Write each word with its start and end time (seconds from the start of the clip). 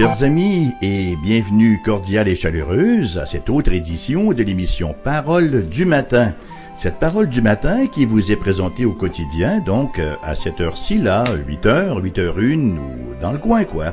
chers 0.00 0.22
amis 0.22 0.72
et 0.80 1.14
bienvenue 1.16 1.78
cordiale 1.84 2.26
et 2.26 2.34
chaleureuse 2.34 3.18
à 3.18 3.26
cette 3.26 3.50
autre 3.50 3.70
édition 3.70 4.32
de 4.32 4.42
l'émission 4.42 4.94
Parole 5.04 5.68
du 5.68 5.84
matin. 5.84 6.32
Cette 6.74 6.98
parole 6.98 7.28
du 7.28 7.42
matin 7.42 7.86
qui 7.86 8.06
vous 8.06 8.32
est 8.32 8.36
présentée 8.36 8.86
au 8.86 8.94
quotidien, 8.94 9.60
donc 9.60 9.98
euh, 9.98 10.14
à 10.22 10.34
cette 10.34 10.62
heure-ci 10.62 10.96
là, 10.96 11.24
8h, 11.46 12.00
8h01 12.00 12.78
ou 12.78 13.20
dans 13.20 13.30
le 13.30 13.36
coin 13.36 13.64
quoi. 13.64 13.92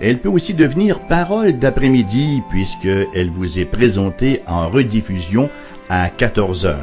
Elle 0.00 0.20
peut 0.20 0.28
aussi 0.28 0.54
devenir 0.54 1.00
parole 1.08 1.58
d'après-midi 1.58 2.44
puisqu'elle 2.48 3.30
vous 3.30 3.58
est 3.58 3.64
présentée 3.64 4.42
en 4.46 4.68
rediffusion 4.68 5.50
à 5.88 6.06
14h. 6.06 6.76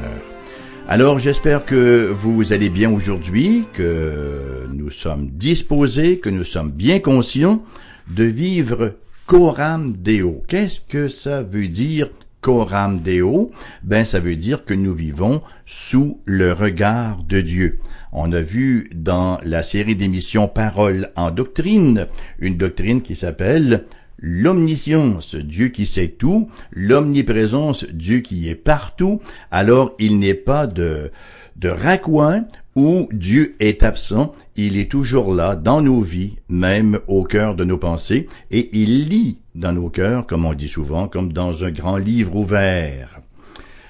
Alors 0.89 1.17
j'espère 1.17 1.63
que 1.63 2.13
vous 2.13 2.51
allez 2.51 2.69
bien 2.69 2.91
aujourd'hui, 2.91 3.67
que 3.71 4.67
nous 4.69 4.89
sommes 4.89 5.29
disposés, 5.29 6.19
que 6.19 6.29
nous 6.29 6.43
sommes 6.43 6.71
bien 6.71 6.99
conscients 6.99 7.63
de 8.09 8.23
vivre 8.23 8.95
coram 9.25 9.95
deo. 9.95 10.43
Qu'est-ce 10.47 10.81
que 10.81 11.07
ça 11.07 11.43
veut 11.43 11.67
dire 11.67 12.09
coram 12.41 12.99
deo? 12.99 13.51
Ben 13.83 14.05
ça 14.05 14.19
veut 14.19 14.35
dire 14.35 14.65
que 14.65 14.73
nous 14.73 14.93
vivons 14.93 15.41
sous 15.65 16.19
le 16.25 16.51
regard 16.53 17.23
de 17.23 17.41
Dieu. 17.41 17.79
On 18.11 18.31
a 18.31 18.41
vu 18.41 18.89
dans 18.95 19.39
la 19.43 19.61
série 19.61 19.95
d'émissions 19.95 20.47
Paroles 20.47 21.11
en 21.15 21.31
doctrine, 21.31 22.07
une 22.39 22.57
doctrine 22.57 23.01
qui 23.01 23.15
s'appelle 23.15 23.85
l'omniscience, 24.21 25.35
Dieu 25.35 25.69
qui 25.69 25.85
sait 25.85 26.09
tout, 26.09 26.49
l'omniprésence, 26.71 27.85
Dieu 27.85 28.19
qui 28.19 28.49
est 28.49 28.55
partout, 28.55 29.21
alors 29.51 29.95
il 29.99 30.19
n'est 30.19 30.33
pas 30.33 30.67
de, 30.67 31.11
de 31.55 31.69
où 32.79 33.09
Dieu 33.11 33.55
est 33.59 33.83
absent, 33.83 34.33
il 34.55 34.77
est 34.77 34.89
toujours 34.89 35.33
là 35.33 35.57
dans 35.57 35.81
nos 35.81 36.01
vies, 36.01 36.37
même 36.49 36.99
au 37.07 37.25
cœur 37.25 37.55
de 37.55 37.65
nos 37.65 37.77
pensées, 37.77 38.27
et 38.51 38.69
il 38.71 39.09
lit 39.09 39.39
dans 39.53 39.73
nos 39.73 39.89
cœurs, 39.89 40.25
comme 40.25 40.45
on 40.45 40.53
dit 40.53 40.69
souvent, 40.69 41.09
comme 41.09 41.33
dans 41.33 41.65
un 41.65 41.71
grand 41.71 41.97
livre 41.97 42.35
ouvert. 42.37 43.19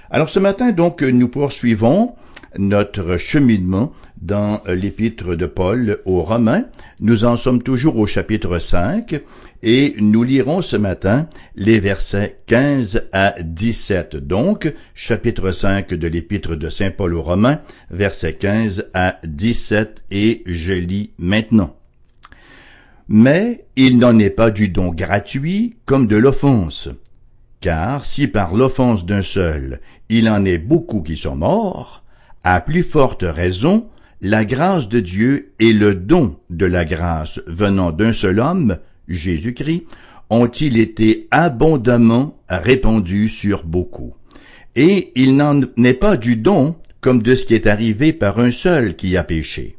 Alors 0.10 0.30
ce 0.30 0.40
matin, 0.40 0.72
donc, 0.72 1.04
nous 1.04 1.28
poursuivons 1.28 2.16
notre 2.58 3.18
cheminement 3.18 3.94
dans 4.22 4.60
l'épître 4.68 5.36
de 5.36 5.46
Paul 5.46 6.00
aux 6.06 6.24
Romains. 6.24 6.66
Nous 7.00 7.26
en 7.26 7.38
sommes 7.38 7.62
toujours 7.62 7.98
au 7.98 8.08
chapitre 8.08 8.58
5 8.58 9.22
et 9.62 9.96
nous 10.00 10.24
lirons 10.24 10.62
ce 10.62 10.76
matin 10.76 11.28
les 11.56 11.80
versets 11.80 12.38
15 12.48 13.08
à 13.12 13.36
17. 13.42 14.16
Donc, 14.16 14.74
chapitre 14.94 15.52
5 15.52 15.94
de 15.94 16.08
l'épître 16.08 16.56
de 16.56 16.70
Saint 16.70 16.92
Paul 16.92 17.16
aux 17.16 17.22
Romains, 17.22 17.62
versets 17.90 18.34
15 18.34 18.90
à 18.94 19.20
17 19.26 20.04
et 20.12 20.44
je 20.46 20.74
lis 20.74 21.12
maintenant. 21.18 21.76
Mais 23.08 23.66
il 23.76 23.98
n'en 23.98 24.18
est 24.20 24.30
pas 24.30 24.52
du 24.52 24.70
don 24.70 24.90
gratuit 24.90 25.78
comme 25.86 26.08
de 26.08 26.16
l'offense. 26.16 26.90
Car 27.60 28.06
si 28.06 28.28
par 28.28 28.56
l'offense 28.56 29.06
d'un 29.06 29.24
seul 29.24 29.82
il 30.10 30.30
en 30.30 30.46
est 30.46 30.58
beaucoup 30.58 31.02
qui 31.02 31.18
sont 31.18 31.36
morts, 31.36 32.04
à 32.44 32.62
plus 32.62 32.84
forte 32.84 33.24
raison, 33.28 33.90
la 34.22 34.44
grâce 34.44 34.90
de 34.90 35.00
Dieu 35.00 35.54
et 35.60 35.74
le 35.74 35.96
don 35.96 36.38
de 36.50 36.66
la 36.66 36.86
grâce 36.86 37.42
venant 37.48 37.92
d'un 37.92 38.14
seul 38.14 38.40
homme, 38.40 38.78
Jésus-Christ, 39.10 39.84
ont-ils 40.30 40.78
été 40.78 41.28
abondamment 41.32 42.38
répandus 42.48 43.30
sur 43.30 43.66
beaucoup? 43.66 44.14
Et 44.76 45.12
il 45.16 45.36
n'en 45.36 45.62
est 45.84 45.94
pas 45.94 46.16
du 46.16 46.36
don 46.36 46.76
comme 47.02 47.22
de 47.22 47.36
ce 47.36 47.46
qui 47.46 47.56
est 47.56 47.68
arrivé 47.68 48.14
par 48.14 48.40
un 48.40 48.52
seul 48.52 48.96
qui 48.96 49.18
a 49.18 49.24
péché. 49.24 49.78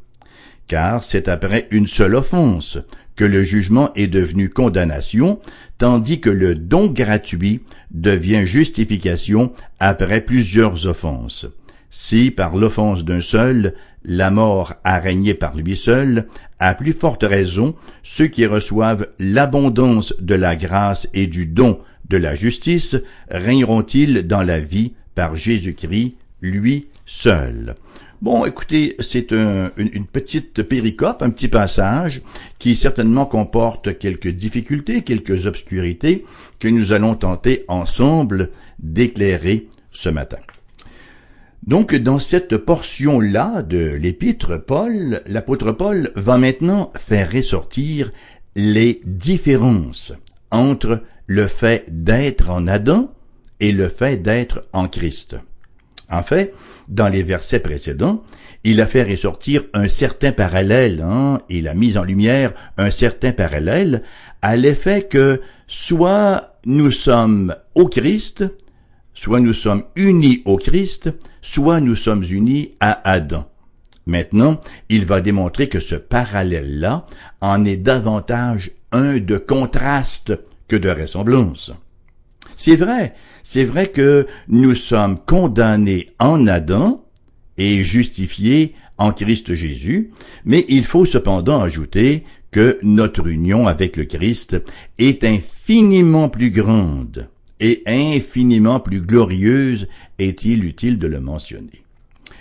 Car 0.66 1.04
c'est 1.04 1.28
après 1.28 1.68
une 1.70 1.86
seule 1.86 2.14
offense 2.14 2.78
que 3.16 3.24
le 3.24 3.42
jugement 3.42 3.92
est 3.94 4.06
devenu 4.06 4.48
condamnation, 4.48 5.41
tandis 5.78 6.20
que 6.20 6.30
le 6.30 6.54
don 6.54 6.86
gratuit 6.86 7.60
devient 7.91 8.47
justification 8.47 9.52
après 9.78 10.22
plusieurs 10.22 10.86
offenses. 10.86 11.47
Si 11.90 12.30
par 12.30 12.56
l'offense 12.56 13.04
d'un 13.04 13.20
seul, 13.20 13.74
la 14.04 14.30
mort 14.30 14.74
a 14.84 14.98
régné 14.98 15.34
par 15.34 15.56
lui 15.56 15.76
seul, 15.76 16.28
à 16.58 16.74
plus 16.74 16.92
forte 16.92 17.24
raison, 17.24 17.74
ceux 18.02 18.28
qui 18.28 18.46
reçoivent 18.46 19.08
l'abondance 19.18 20.14
de 20.20 20.34
la 20.34 20.56
grâce 20.56 21.08
et 21.12 21.26
du 21.26 21.46
don 21.46 21.80
de 22.08 22.16
la 22.16 22.34
justice 22.34 22.96
régneront-ils 23.28 24.26
dans 24.26 24.42
la 24.42 24.60
vie 24.60 24.92
par 25.14 25.36
Jésus-Christ, 25.36 26.14
lui 26.40 26.86
seul. 27.06 27.74
Bon, 28.22 28.44
écoutez, 28.44 28.96
c'est 29.00 29.32
une, 29.32 30.06
petite 30.12 30.62
péricope, 30.62 31.22
un 31.22 31.30
petit 31.30 31.48
passage 31.48 32.20
qui 32.58 32.76
certainement 32.76 33.24
comporte 33.24 33.98
quelques 33.98 34.28
difficultés, 34.28 35.02
quelques 35.02 35.46
obscurités 35.46 36.24
que 36.58 36.68
nous 36.68 36.92
allons 36.92 37.14
tenter 37.14 37.64
ensemble 37.68 38.50
d'éclairer 38.78 39.68
ce 39.90 40.10
matin. 40.10 40.38
Donc, 41.66 41.94
dans 41.94 42.19
cette 42.19 42.56
portion-là 42.56 43.62
de 43.62 43.94
l'épître, 43.94 44.56
Paul, 44.56 45.21
l'apôtre 45.26 45.72
Paul 45.72 46.10
va 46.16 46.38
maintenant 46.38 46.93
faire 46.97 47.31
ressortir 47.31 48.12
les 48.56 49.00
différences 49.04 50.12
entre 50.50 51.03
le 51.26 51.47
fait 51.47 51.84
d'être 51.91 52.50
en 52.50 52.66
Adam 52.66 53.12
et 53.60 53.72
le 53.72 53.88
fait 53.88 54.16
d'être 54.16 54.65
en 54.72 54.88
Christ. 54.88 55.37
En 56.10 56.22
fait, 56.22 56.54
dans 56.88 57.09
les 57.09 57.22
versets 57.22 57.60
précédents, 57.60 58.25
il 58.65 58.81
a 58.81 58.87
fait 58.87 59.04
ressortir 59.04 59.65
un 59.75 59.88
certain 59.88 60.32
parallèle, 60.32 61.03
hein, 61.03 61.41
il 61.48 61.69
a 61.69 61.75
mis 61.75 61.97
en 61.97 62.03
lumière 62.03 62.53
un 62.77 62.91
certain 62.91 63.32
parallèle 63.32 64.03
à 64.42 64.56
l'effet 64.56 65.03
que 65.03 65.41
soit 65.66 66.59
nous 66.66 66.91
sommes 66.91 67.54
au 67.75 67.87
Christ, 67.87 68.44
soit 69.15 69.41
nous 69.41 69.53
sommes 69.53 69.84
unis 69.97 70.43
au 70.44 70.56
Christ, 70.56 71.10
soit 71.43 71.81
nous 71.81 71.97
sommes 71.97 72.25
unis 72.28 72.72
à 72.81 73.00
Adam. 73.09 73.47
Maintenant, 74.06 74.60
il 74.88 75.04
va 75.04 75.21
démontrer 75.21 75.69
que 75.69 75.81
ce 75.81 75.94
parallèle-là 75.94 77.06
en 77.41 77.65
est 77.65 77.76
davantage 77.76 78.72
un 78.93 79.19
de 79.19 79.38
contraste 79.38 80.32
que 80.69 80.76
de 80.76 80.88
ressemblance. 80.88 81.72
C'est 82.56 82.76
vrai, 82.76 83.15
c'est 83.43 83.65
vrai 83.65 83.91
que 83.91 84.26
nous 84.48 84.75
sommes 84.75 85.19
condamnés 85.19 86.10
en 86.19 86.47
Adam 86.47 87.04
et 87.56 87.84
justifiés 87.84 88.75
en 88.98 89.12
Christ 89.12 89.54
Jésus, 89.54 90.10
mais 90.44 90.66
il 90.69 90.84
faut 90.84 91.04
cependant 91.04 91.60
ajouter 91.60 92.25
que 92.50 92.78
notre 92.82 93.27
union 93.28 93.66
avec 93.66 93.97
le 93.97 94.04
Christ 94.04 94.62
est 94.98 95.25
infiniment 95.25 96.28
plus 96.28 96.50
grande 96.50 97.28
et 97.60 97.82
infiniment 97.87 98.81
plus 98.81 99.00
glorieuse 99.00 99.88
est-il 100.19 100.65
utile 100.65 100.98
de 100.98 101.06
le 101.06 101.21
mentionner. 101.21 101.84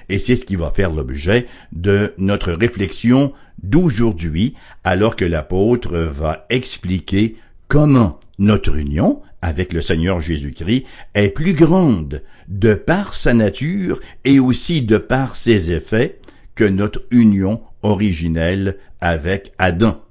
Et 0.09 0.17
c'est 0.17 0.35
ce 0.35 0.45
qui 0.45 0.55
va 0.55 0.71
faire 0.71 0.91
l'objet 0.91 1.47
de 1.71 2.13
notre 2.17 2.51
réflexion 2.51 3.33
d'aujourd'hui, 3.61 4.55
alors 4.83 5.15
que 5.15 5.25
l'apôtre 5.25 5.97
va 5.97 6.45
expliquer 6.49 7.35
comment 7.67 8.19
notre 8.39 8.75
union 8.75 9.21
avec 9.41 9.71
le 9.73 9.81
Seigneur 9.81 10.19
Jésus-Christ 10.19 10.85
est 11.13 11.29
plus 11.29 11.53
grande 11.53 12.23
de 12.47 12.73
par 12.73 13.13
sa 13.13 13.33
nature 13.33 13.99
et 14.25 14.39
aussi 14.39 14.81
de 14.81 14.97
par 14.97 15.35
ses 15.35 15.71
effets 15.71 16.19
que 16.55 16.63
notre 16.63 17.05
union 17.11 17.61
originelle 17.83 18.77
avec 18.99 19.53
Adam. 19.57 20.01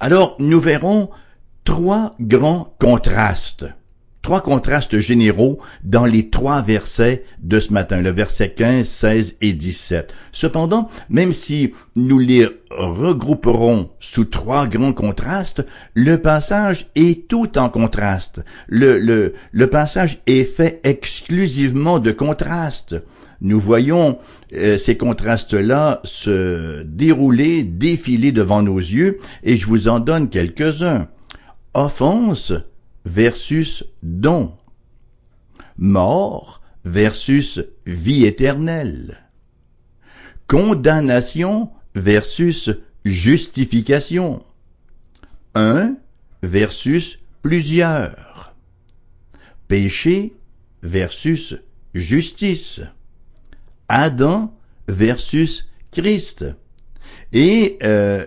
Alors 0.00 0.36
nous 0.38 0.60
verrons 0.60 1.10
trois 1.64 2.16
grands 2.18 2.74
contrastes 2.80 3.66
trois 4.22 4.40
contrastes 4.42 5.00
généraux 5.00 5.58
dans 5.82 6.04
les 6.04 6.28
trois 6.28 6.62
versets 6.62 7.24
de 7.42 7.58
ce 7.60 7.72
matin, 7.72 8.00
le 8.00 8.10
verset 8.10 8.50
15, 8.50 8.86
16 8.86 9.36
et 9.40 9.52
17. 9.52 10.12
Cependant, 10.32 10.88
même 11.08 11.32
si 11.32 11.72
nous 11.96 12.18
les 12.18 12.46
regrouperons 12.70 13.90
sous 13.98 14.24
trois 14.24 14.66
grands 14.66 14.92
contrastes, 14.92 15.64
le 15.94 16.18
passage 16.18 16.88
est 16.94 17.28
tout 17.28 17.58
en 17.58 17.68
contraste. 17.68 18.42
Le, 18.68 18.98
le, 18.98 19.34
le 19.52 19.66
passage 19.68 20.20
est 20.26 20.44
fait 20.44 20.80
exclusivement 20.84 21.98
de 21.98 22.12
contrastes. 22.12 22.96
Nous 23.42 23.58
voyons 23.58 24.18
euh, 24.54 24.76
ces 24.76 24.98
contrastes-là 24.98 26.00
se 26.04 26.82
dérouler, 26.82 27.62
défiler 27.62 28.32
devant 28.32 28.62
nos 28.62 28.78
yeux, 28.78 29.18
et 29.42 29.56
je 29.56 29.66
vous 29.66 29.88
en 29.88 29.98
donne 29.98 30.28
quelques-uns. 30.28 31.08
Offense, 31.72 32.52
versus 33.10 33.84
don. 34.02 34.56
Mort 35.76 36.62
versus 36.84 37.60
vie 37.86 38.24
éternelle. 38.24 39.18
Condamnation 40.46 41.70
versus 41.94 42.70
justification. 43.04 44.44
Un 45.54 45.96
versus 46.42 47.18
plusieurs. 47.42 48.54
Péché 49.66 50.34
versus 50.82 51.56
justice. 51.94 52.80
Adam 53.88 54.54
versus 54.86 55.68
Christ. 55.90 56.44
Et 57.32 57.78
euh, 57.82 58.24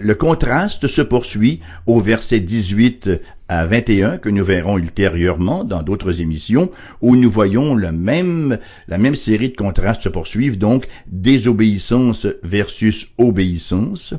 le 0.00 0.14
contraste 0.14 0.86
se 0.86 1.02
poursuit 1.02 1.60
au 1.86 2.00
verset 2.00 2.40
18 2.40 3.10
à 3.48 3.66
21 3.66 4.18
que 4.18 4.28
nous 4.28 4.44
verrons 4.44 4.78
ultérieurement 4.78 5.64
dans 5.64 5.82
d'autres 5.82 6.20
émissions 6.20 6.70
où 7.00 7.16
nous 7.16 7.30
voyons 7.30 7.74
le 7.74 7.92
même, 7.92 8.58
la 8.88 8.98
même 8.98 9.16
série 9.16 9.50
de 9.50 9.56
contrastes 9.56 10.02
se 10.02 10.08
poursuivre, 10.08 10.56
donc 10.56 10.86
désobéissance 11.06 12.26
versus 12.42 13.08
obéissance, 13.18 14.14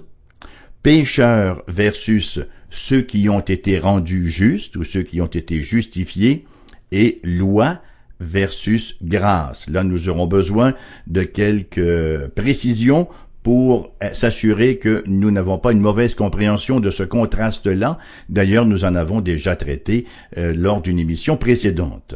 pécheurs 0.84 1.64
versus 1.68 2.40
ceux 2.70 3.02
qui 3.02 3.30
ont 3.30 3.40
été 3.40 3.80
rendus 3.80 4.30
justes 4.30 4.76
ou 4.76 4.84
ceux 4.84 5.04
qui 5.04 5.22
ont 5.22 5.28
été 5.28 5.62
justifiés, 5.62 6.46
et 6.92 7.20
loi 7.24 7.82
versus 8.20 8.98
grâce. 9.02 9.70
Là, 9.70 9.84
nous 9.84 10.10
aurons 10.10 10.28
besoin 10.28 10.74
de 11.08 11.24
quelques 11.24 12.28
précisions 12.36 13.08
pour 13.44 13.94
s'assurer 14.14 14.78
que 14.78 15.04
nous 15.08 15.32
n'avons 15.32 15.58
pas 15.58 15.72
une 15.72 15.80
mauvaise 15.80 16.14
compréhension 16.14 16.80
de 16.80 16.92
ce 16.92 17.04
contraste-là. 17.04 17.98
D'ailleurs, 18.28 18.66
nous 18.66 18.84
en 18.86 18.96
avons 18.96 19.22
déjà 19.22 19.56
traité 19.56 20.06
euh, 20.38 20.54
lors 20.56 20.82
d'une 20.82 21.00
émission 21.00 21.38
précédente. 21.38 22.16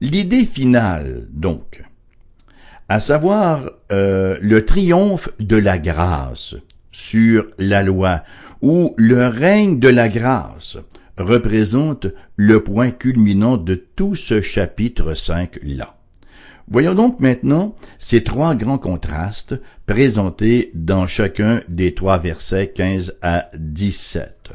L'idée 0.00 0.44
finale, 0.44 1.26
donc, 1.32 1.82
à 2.88 3.00
savoir 3.00 3.70
euh, 3.90 4.36
le 4.40 4.64
triomphe 4.64 5.28
de 5.40 5.56
la 5.56 5.78
grâce 5.78 6.54
sur 6.92 7.46
la 7.58 7.82
loi, 7.82 8.22
ou 8.62 8.94
le 8.96 9.26
règne 9.26 9.78
de 9.78 9.88
la 9.88 10.08
grâce, 10.08 10.78
représente 11.18 12.06
le 12.36 12.62
point 12.62 12.90
culminant 12.90 13.56
de 13.56 13.74
tout 13.74 14.14
ce 14.14 14.40
chapitre 14.40 15.14
5-là. 15.14 15.95
Voyons 16.68 16.94
donc 16.94 17.20
maintenant 17.20 17.76
ces 18.00 18.24
trois 18.24 18.56
grands 18.56 18.78
contrastes 18.78 19.54
présentés 19.86 20.70
dans 20.74 21.06
chacun 21.06 21.60
des 21.68 21.94
trois 21.94 22.18
versets 22.18 22.68
15 22.68 23.18
à 23.22 23.48
17. 23.56 24.50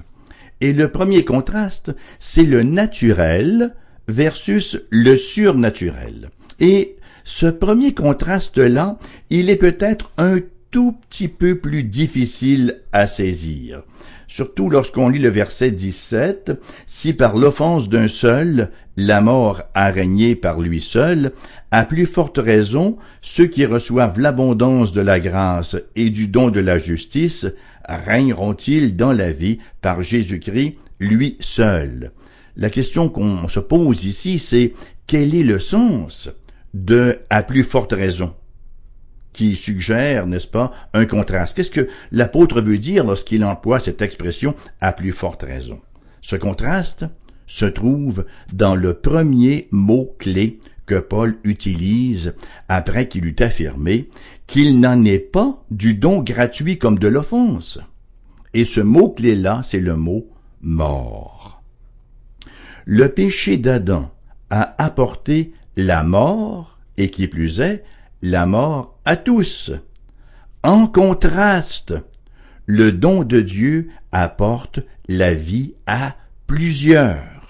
Et 0.59 0.73
le 0.73 0.89
premier 0.89 1.23
contraste, 1.23 1.95
c'est 2.19 2.43
le 2.43 2.63
naturel 2.63 3.75
versus 4.09 4.77
le 4.89 5.15
surnaturel. 5.15 6.29
Et 6.59 6.95
ce 7.23 7.45
premier 7.45 7.93
contraste-là, 7.93 8.97
il 9.29 9.49
est 9.49 9.55
peut-être 9.55 10.11
un 10.17 10.39
tout 10.69 10.97
petit 11.09 11.29
peu 11.29 11.59
plus 11.59 11.83
difficile 11.83 12.81
à 12.91 13.07
saisir 13.07 13.83
surtout 14.31 14.69
lorsqu'on 14.69 15.09
lit 15.09 15.19
le 15.19 15.29
verset 15.29 15.71
17, 15.71 16.53
si 16.87 17.11
par 17.11 17.35
l'offense 17.35 17.89
d'un 17.89 18.07
seul, 18.07 18.71
la 18.95 19.19
mort 19.19 19.63
a 19.73 19.91
régné 19.91 20.35
par 20.35 20.61
lui 20.61 20.79
seul, 20.81 21.33
à 21.71 21.85
plus 21.85 22.05
forte 22.05 22.37
raison, 22.37 22.97
ceux 23.21 23.47
qui 23.47 23.65
reçoivent 23.65 24.19
l'abondance 24.19 24.91
de 24.91 25.01
la 25.01 25.19
grâce 25.19 25.77
et 25.95 26.09
du 26.09 26.27
don 26.27 26.49
de 26.49 26.59
la 26.59 26.77
justice 26.77 27.47
régneront-ils 27.87 28.95
dans 28.95 29.13
la 29.13 29.31
vie 29.31 29.59
par 29.81 30.03
Jésus-Christ, 30.03 30.75
lui 30.99 31.37
seul? 31.39 32.11
La 32.57 32.69
question 32.69 33.09
qu'on 33.09 33.47
se 33.47 33.59
pose 33.59 34.05
ici, 34.05 34.37
c'est 34.37 34.73
quel 35.07 35.33
est 35.33 35.43
le 35.43 35.59
sens 35.59 36.29
de 36.73 37.19
à 37.29 37.43
plus 37.43 37.63
forte 37.63 37.93
raison? 37.93 38.33
qui 39.33 39.55
suggère, 39.55 40.27
n'est-ce 40.27 40.47
pas, 40.47 40.71
un 40.93 41.05
contraste? 41.05 41.55
Qu'est-ce 41.55 41.71
que 41.71 41.87
l'apôtre 42.11 42.61
veut 42.61 42.77
dire 42.77 43.05
lorsqu'il 43.05 43.45
emploie 43.45 43.79
cette 43.79 44.01
expression 44.01 44.55
à 44.81 44.91
plus 44.91 45.13
forte 45.13 45.43
raison? 45.43 45.79
Ce 46.21 46.35
contraste 46.35 47.05
se 47.47 47.65
trouve 47.65 48.25
dans 48.53 48.75
le 48.75 48.93
premier 48.93 49.67
mot-clé 49.71 50.59
Paul 50.95 51.37
utilise 51.43 52.33
après 52.67 53.07
qu'il 53.07 53.25
eut 53.25 53.35
affirmé 53.39 54.09
qu'il 54.47 54.79
n'en 54.79 55.03
est 55.05 55.19
pas 55.19 55.63
du 55.71 55.93
don 55.93 56.21
gratuit 56.21 56.77
comme 56.77 56.99
de 56.99 57.07
l'offense. 57.07 57.79
Et 58.53 58.65
ce 58.65 58.81
mot-clé-là, 58.81 59.61
c'est 59.63 59.79
le 59.79 59.95
mot 59.95 60.27
mort. 60.61 61.61
Le 62.85 63.09
péché 63.09 63.57
d'Adam 63.57 64.11
a 64.49 64.75
apporté 64.83 65.53
la 65.77 66.03
mort, 66.03 66.79
et 66.97 67.09
qui 67.09 67.27
plus 67.27 67.61
est, 67.61 67.83
la 68.21 68.45
mort 68.45 68.99
à 69.05 69.15
tous. 69.15 69.71
En 70.63 70.87
contraste, 70.87 71.93
le 72.65 72.91
don 72.91 73.23
de 73.23 73.41
Dieu 73.41 73.89
apporte 74.11 74.79
la 75.07 75.33
vie 75.33 75.73
à 75.87 76.15
plusieurs. 76.47 77.40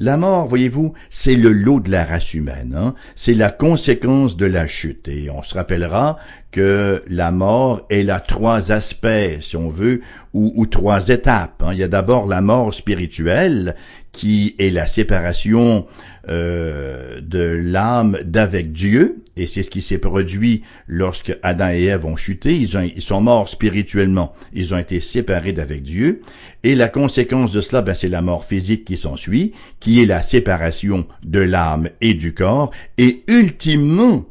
La 0.00 0.16
mort, 0.16 0.46
voyez-vous, 0.46 0.92
c'est 1.10 1.34
le 1.34 1.52
lot 1.52 1.80
de 1.80 1.90
la 1.90 2.04
race 2.04 2.32
humaine, 2.32 2.72
hein? 2.78 2.94
c'est 3.16 3.34
la 3.34 3.50
conséquence 3.50 4.36
de 4.36 4.46
la 4.46 4.68
chute. 4.68 5.08
Et 5.08 5.28
on 5.28 5.42
se 5.42 5.54
rappellera 5.54 6.18
que 6.52 7.02
la 7.08 7.32
mort, 7.32 7.84
elle 7.90 8.10
a 8.10 8.20
trois 8.20 8.70
aspects, 8.70 9.40
si 9.40 9.56
on 9.56 9.70
veut, 9.70 10.00
ou, 10.34 10.66
trois 10.66 11.08
étapes. 11.08 11.64
Hein? 11.64 11.72
Il 11.72 11.80
y 11.80 11.82
a 11.82 11.88
d'abord 11.88 12.28
la 12.28 12.40
mort 12.40 12.72
spirituelle, 12.72 13.74
qui 14.12 14.54
est 14.58 14.70
la 14.70 14.86
séparation 14.86 15.86
euh, 16.28 17.20
de 17.20 17.40
l'âme 17.40 18.18
d'avec 18.24 18.72
Dieu, 18.72 19.22
et 19.36 19.46
c'est 19.46 19.62
ce 19.62 19.70
qui 19.70 19.80
s'est 19.80 19.98
produit 19.98 20.62
lorsque 20.86 21.36
Adam 21.42 21.70
et 21.70 21.84
Ève 21.84 22.04
ont 22.04 22.16
chuté, 22.16 22.56
ils, 22.56 22.92
ils 22.96 23.02
sont 23.02 23.20
morts 23.20 23.48
spirituellement, 23.48 24.34
ils 24.52 24.74
ont 24.74 24.78
été 24.78 25.00
séparés 25.00 25.52
d'avec 25.52 25.82
Dieu, 25.82 26.20
et 26.64 26.74
la 26.74 26.88
conséquence 26.88 27.52
de 27.52 27.60
cela, 27.60 27.82
ben, 27.82 27.94
c'est 27.94 28.08
la 28.08 28.20
mort 28.20 28.44
physique 28.44 28.84
qui 28.84 28.96
s'ensuit, 28.96 29.52
qui 29.80 30.02
est 30.02 30.06
la 30.06 30.22
séparation 30.22 31.06
de 31.22 31.40
l'âme 31.40 31.88
et 32.00 32.14
du 32.14 32.34
corps, 32.34 32.72
et 32.98 33.22
ultimement, 33.28 34.26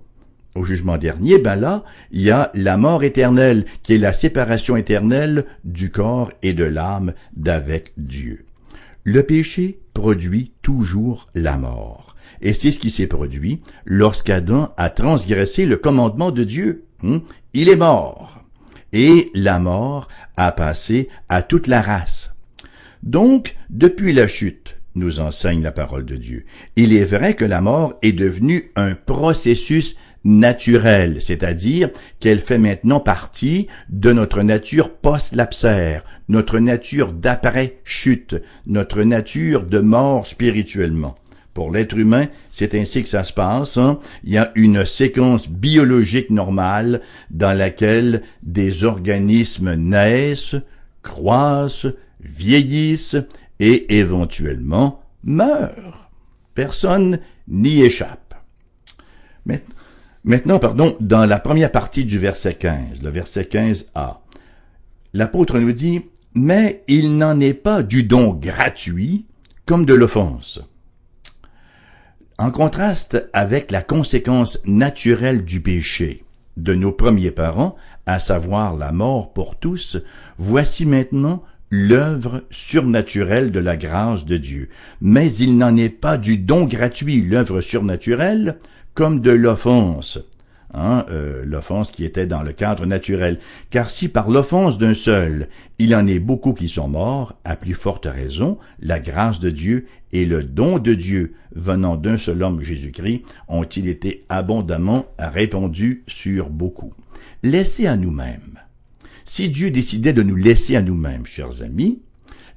au 0.55 0.65
jugement 0.65 0.97
dernier, 0.97 1.37
ben 1.37 1.55
là, 1.55 1.83
il 2.11 2.21
y 2.21 2.31
a 2.31 2.51
la 2.53 2.77
mort 2.77 3.03
éternelle, 3.03 3.65
qui 3.83 3.93
est 3.93 3.99
la 3.99 4.13
séparation 4.13 4.75
éternelle 4.75 5.45
du 5.63 5.91
corps 5.91 6.31
et 6.43 6.53
de 6.53 6.65
l'âme 6.65 7.13
d'avec 7.35 7.93
Dieu. 7.95 8.46
Le 9.09 9.23
péché 9.23 9.79
produit 9.93 10.51
toujours 10.61 11.29
la 11.33 11.55
mort. 11.55 12.17
Et 12.41 12.53
c'est 12.53 12.73
ce 12.73 12.79
qui 12.81 12.89
s'est 12.89 13.07
produit 13.07 13.61
lorsqu'Adam 13.85 14.73
a 14.75 14.89
transgressé 14.89 15.65
le 15.65 15.77
commandement 15.77 16.31
de 16.31 16.43
Dieu. 16.43 16.83
Hmm? 17.01 17.19
Il 17.53 17.69
est 17.69 17.77
mort. 17.77 18.43
Et 18.91 19.31
la 19.33 19.59
mort 19.59 20.09
a 20.35 20.51
passé 20.51 21.07
à 21.29 21.41
toute 21.41 21.67
la 21.67 21.81
race. 21.81 22.33
Donc, 23.01 23.55
depuis 23.69 24.11
la 24.11 24.27
chute, 24.27 24.75
nous 24.95 25.21
enseigne 25.21 25.63
la 25.63 25.71
parole 25.71 26.05
de 26.05 26.17
Dieu, 26.17 26.43
il 26.75 26.91
est 26.91 27.05
vrai 27.05 27.33
que 27.33 27.45
la 27.45 27.61
mort 27.61 27.93
est 28.01 28.11
devenue 28.11 28.73
un 28.75 28.93
processus 28.93 29.95
naturelle, 30.23 31.21
c'est-à-dire 31.21 31.89
qu'elle 32.19 32.39
fait 32.39 32.57
maintenant 32.57 32.99
partie 32.99 33.67
de 33.89 34.11
notre 34.11 34.41
nature 34.41 34.93
post-lapsaire, 34.93 36.03
notre 36.29 36.59
nature 36.59 37.13
d'après-chute, 37.13 38.35
notre 38.65 39.03
nature 39.03 39.63
de 39.63 39.79
mort 39.79 40.27
spirituellement. 40.27 41.15
Pour 41.53 41.71
l'être 41.71 41.97
humain, 41.97 42.27
c'est 42.51 42.75
ainsi 42.75 43.01
que 43.01 43.09
ça 43.09 43.23
se 43.23 43.33
passe. 43.33 43.77
Hein. 43.77 43.99
Il 44.23 44.31
y 44.31 44.37
a 44.37 44.51
une 44.53 44.85
séquence 44.85 45.49
biologique 45.49 46.29
normale 46.29 47.01
dans 47.31 47.57
laquelle 47.57 48.21
des 48.43 48.83
organismes 48.83 49.73
naissent, 49.73 50.55
croissent, 51.01 51.87
vieillissent 52.19 53.17
et 53.59 53.97
éventuellement 53.97 55.01
meurent. 55.23 56.11
Personne 56.53 57.19
n'y 57.47 57.81
échappe. 57.81 58.35
Maintenant, 60.27 60.59
pardon, 60.59 60.93
dans 60.99 61.25
la 61.25 61.39
première 61.39 61.71
partie 61.71 62.03
du 62.03 62.19
verset 62.19 62.55
15, 62.55 63.01
le 63.01 63.09
verset 63.09 63.43
15a, 63.43 64.17
l'apôtre 65.13 65.57
nous 65.57 65.71
dit, 65.71 66.01
mais 66.35 66.83
il 66.89 67.17
n'en 67.17 67.39
est 67.39 67.53
pas 67.53 67.81
du 67.81 68.03
don 68.03 68.33
gratuit 68.33 69.25
comme 69.65 69.85
de 69.85 69.93
l'offense. 69.93 70.59
En 72.37 72.51
contraste 72.51 73.29
avec 73.31 73.71
la 73.71 73.81
conséquence 73.81 74.59
naturelle 74.65 75.45
du 75.45 75.61
péché 75.61 76.25
de 76.57 76.73
nos 76.73 76.91
premiers 76.91 77.31
parents, 77.31 77.77
à 78.05 78.19
savoir 78.19 78.75
la 78.75 78.91
mort 78.91 79.31
pour 79.31 79.55
tous, 79.55 79.95
voici 80.37 80.85
maintenant 80.85 81.41
l'œuvre 81.71 82.43
surnaturelle 82.49 83.53
de 83.53 83.61
la 83.61 83.77
grâce 83.77 84.25
de 84.25 84.35
Dieu. 84.35 84.67
Mais 84.99 85.33
il 85.35 85.57
n'en 85.57 85.77
est 85.77 85.87
pas 85.87 86.17
du 86.17 86.37
don 86.37 86.65
gratuit, 86.65 87.21
l'œuvre 87.21 87.61
surnaturelle, 87.61 88.59
comme 88.97 89.19
de 89.19 89.29
l'offense. 89.29 90.17
Hein, 90.73 91.05
euh, 91.11 91.43
l'offense 91.45 91.91
qui 91.91 92.03
était 92.03 92.25
dans 92.25 92.41
le 92.41 92.51
cadre 92.51 92.87
naturel. 92.87 93.37
Car 93.69 93.91
si 93.91 94.09
par 94.09 94.27
l'offense 94.27 94.79
d'un 94.79 94.95
seul, 94.95 95.49
il 95.77 95.95
en 95.95 96.07
est 96.07 96.17
beaucoup 96.17 96.53
qui 96.53 96.67
sont 96.67 96.87
morts, 96.87 97.37
à 97.43 97.55
plus 97.55 97.75
forte 97.75 98.07
raison, 98.07 98.57
la 98.79 98.99
grâce 98.99 99.39
de 99.39 99.51
Dieu 99.51 99.85
et 100.13 100.25
le 100.25 100.43
don 100.43 100.79
de 100.79 100.95
Dieu 100.95 101.35
venant 101.55 101.95
d'un 101.95 102.17
seul 102.17 102.41
homme 102.41 102.63
Jésus-Christ 102.63 103.21
ont-ils 103.47 103.87
été 103.87 104.25
abondamment 104.29 105.05
répandus 105.19 106.03
sur 106.07 106.49
beaucoup. 106.49 106.91
Laissez 107.43 107.85
à 107.85 107.97
nous-mêmes. 107.97 108.59
Si 109.25 109.49
Dieu 109.49 109.69
décidait 109.69 110.13
de 110.13 110.23
nous 110.23 110.35
laisser 110.35 110.75
à 110.75 110.81
nous-mêmes, 110.81 111.27
chers 111.27 111.61
amis, 111.61 112.01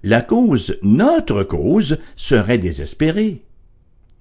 la 0.03 0.23
cause, 0.23 0.79
notre 0.83 1.43
cause, 1.43 1.99
serait 2.17 2.57
désespérée. 2.57 3.43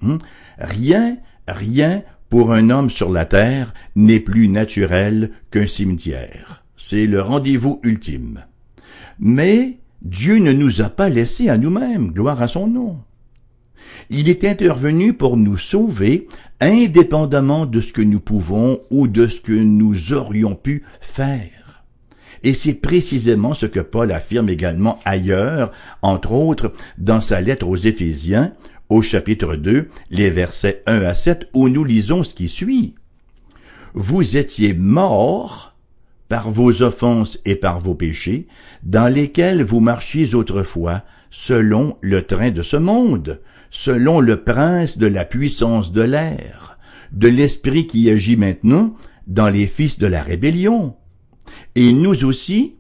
Hein? 0.01 0.17
Rien 0.57 1.17
Rien 1.53 2.03
pour 2.29 2.53
un 2.53 2.70
homme 2.70 2.89
sur 2.89 3.10
la 3.10 3.25
terre 3.25 3.74
n'est 3.96 4.20
plus 4.20 4.48
naturel 4.48 5.32
qu'un 5.51 5.68
cimetière. 5.68 6.63
c'est 6.77 7.08
le 7.08 7.22
rendez-vous 7.22 7.82
ultime. 7.84 8.46
Mais 9.20 9.79
Dieu 10.01 10.38
ne 10.38 10.53
nous 10.53 10.82
a 10.82 10.89
pas 10.89 11.10
laissés 11.10 11.50
à 11.50 11.58
nous-mêmes, 11.58 12.12
gloire 12.12 12.41
à 12.41 12.48
son 12.48 12.68
nom. 12.68 13.00
Il 14.10 14.29
est 14.29 14.46
intervenu 14.46 15.13
pour 15.13 15.36
nous 15.36 15.58
sauver 15.58 16.27
indépendamment 16.62 17.65
de 17.65 17.82
ce 17.82 17.91
que 17.91 18.01
nous 18.01 18.20
pouvons 18.20 18.79
ou 18.91 19.08
de 19.08 19.27
ce 19.27 19.41
que 19.41 19.51
nous 19.51 20.13
aurions 20.13 20.56
pu 20.56 20.84
faire. 21.01 21.84
Et 22.44 22.53
c'est 22.53 22.75
précisément 22.75 23.53
ce 23.53 23.65
que 23.65 23.82
Paul 23.82 24.12
affirme 24.12 24.50
également 24.50 25.00
ailleurs, 25.03 25.72
entre 26.01 26.32
autres 26.32 26.72
dans 26.98 27.22
sa 27.22 27.41
lettre 27.41 27.68
aux 27.68 27.75
Éphésiens, 27.75 28.53
au 28.89 29.01
chapitre 29.01 29.55
2, 29.55 29.88
les 30.10 30.29
versets 30.29 30.84
1 30.86 31.01
à 31.01 31.13
7, 31.13 31.50
où 31.53 31.69
nous 31.69 31.84
lisons 31.84 32.24
ce 32.24 32.34
qui 32.34 32.50
suit. 32.50 32.96
Vous 33.93 34.38
étiez 34.38 34.74
morts 34.74 35.75
par 36.27 36.51
vos 36.51 36.84
offenses 36.84 37.39
et 37.46 37.55
par 37.55 37.79
vos 37.79 37.96
péchés, 37.96 38.48
dans 38.84 39.12
lesquels 39.12 39.63
vous 39.63 39.79
marchiez 39.79 40.36
autrefois, 40.36 41.03
selon 41.31 41.98
le 42.01 42.24
train 42.24 42.51
de 42.51 42.62
ce 42.62 42.77
monde, 42.77 43.41
selon 43.72 44.19
le 44.19 44.43
prince 44.43 44.98
de 44.98 45.08
la 45.08 45.25
puissance 45.25 45.91
de 45.91 46.01
l'air, 46.01 46.77
de 47.12 47.27
l'esprit 47.27 47.88
qui 47.88 48.10
agit 48.10 48.38
maintenant 48.38 48.96
dans 49.27 49.50
les 49.50 49.67
fils 49.67 50.00
de 50.00 50.08
la 50.08 50.22
rébellion. 50.22 50.96
Et 51.75 51.93
nous 51.93 52.24
aussi, 52.24 52.75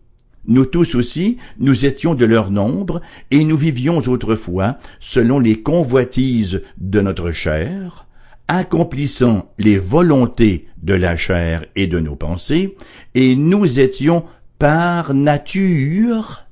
nous 0.49 0.65
tous 0.65 0.95
aussi, 0.95 1.37
nous 1.59 1.85
étions 1.85 2.15
de 2.15 2.25
leur 2.25 2.51
nombre, 2.51 3.01
et 3.31 3.45
nous 3.45 3.55
vivions 3.55 3.99
autrefois 3.99 4.77
selon 4.99 5.39
les 5.39 5.61
convoitises 5.61 6.63
de 6.77 6.99
notre 7.01 7.31
chair, 7.31 8.07
accomplissant 8.47 9.53
les 9.59 9.77
volontés 9.77 10.67
de 10.81 10.95
la 10.95 11.15
chair 11.15 11.65
et 11.75 11.85
de 11.85 11.99
nos 11.99 12.15
pensées, 12.15 12.75
et 13.13 13.35
nous 13.35 13.79
étions 13.79 14.25
par 14.57 15.13
nature 15.13 16.45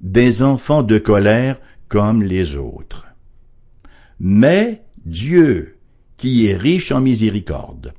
des 0.00 0.42
enfants 0.42 0.82
de 0.82 0.98
colère 0.98 1.60
comme 1.88 2.22
les 2.22 2.56
autres. 2.56 3.06
Mais 4.18 4.82
Dieu, 5.04 5.76
qui 6.16 6.46
est 6.46 6.56
riche 6.56 6.90
en 6.90 7.00
miséricorde, 7.00 7.92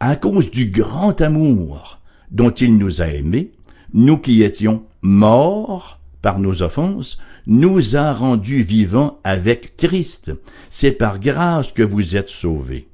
à 0.00 0.16
cause 0.16 0.50
du 0.50 0.66
grand 0.66 1.18
amour 1.22 2.00
dont 2.30 2.50
il 2.50 2.76
nous 2.76 3.00
a 3.00 3.06
aimés, 3.06 3.52
nous 3.94 4.18
qui 4.18 4.42
étions 4.42 4.84
morts 5.02 6.00
par 6.22 6.38
nos 6.38 6.62
offenses, 6.62 7.18
nous 7.46 7.96
a 7.96 8.12
rendus 8.12 8.62
vivants 8.62 9.20
avec 9.24 9.76
Christ. 9.76 10.32
C'est 10.70 10.92
par 10.92 11.20
grâce 11.20 11.72
que 11.72 11.82
vous 11.82 12.16
êtes 12.16 12.28
sauvés 12.28 12.88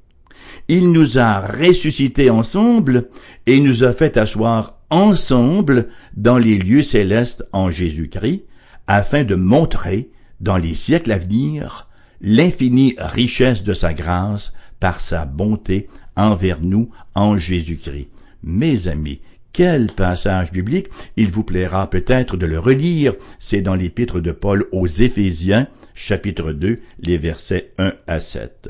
il 0.67 0.91
nous 0.91 1.17
a 1.17 1.41
ressuscités 1.41 2.29
ensemble 2.29 3.09
et 3.45 3.59
nous 3.59 3.83
a 3.83 3.93
fait 3.93 4.17
asseoir 4.17 4.79
ensemble 4.89 5.89
dans 6.15 6.37
les 6.37 6.57
lieux 6.57 6.83
célestes 6.83 7.43
en 7.51 7.69
Jésus-Christ, 7.69 8.43
afin 8.87 9.23
de 9.23 9.35
montrer, 9.35 10.09
dans 10.41 10.57
les 10.57 10.75
siècles 10.75 11.11
à 11.11 11.17
venir, 11.17 11.87
l'infinie 12.21 12.95
richesse 12.97 13.63
de 13.63 13.73
sa 13.73 13.93
grâce 13.93 14.53
par 14.79 15.01
sa 15.01 15.25
bonté 15.25 15.87
envers 16.15 16.61
nous 16.61 16.89
en 17.13 17.37
Jésus-Christ. 17.37 18.09
Mes 18.43 18.87
amis, 18.87 19.21
quel 19.55 19.87
passage 19.87 20.51
biblique, 20.51 20.89
il 21.15 21.31
vous 21.31 21.45
plaira 21.45 21.89
peut-être 21.89 22.35
de 22.35 22.45
le 22.45 22.59
relire, 22.59 23.13
c'est 23.39 23.61
dans 23.61 23.73
l'épître 23.73 24.19
de 24.19 24.31
Paul 24.31 24.65
aux 24.73 24.85
Éphésiens, 24.85 25.67
chapitre 25.93 26.51
2, 26.51 26.81
les 26.99 27.17
versets 27.17 27.71
1 27.77 27.93
à 28.05 28.19
7. 28.19 28.67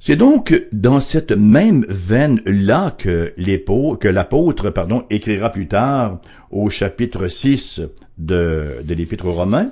C'est 0.00 0.16
donc 0.16 0.66
dans 0.70 1.00
cette 1.00 1.32
même 1.32 1.86
veine-là 1.88 2.94
que 2.98 3.32
l'apôtre 3.38 4.68
pardon, 4.68 5.06
écrira 5.08 5.50
plus 5.50 5.66
tard 5.66 6.20
au 6.50 6.68
chapitre 6.68 7.28
6 7.28 7.80
de, 8.18 8.82
de 8.84 8.94
l'Épître 8.94 9.24
aux 9.24 9.32
Romains 9.32 9.70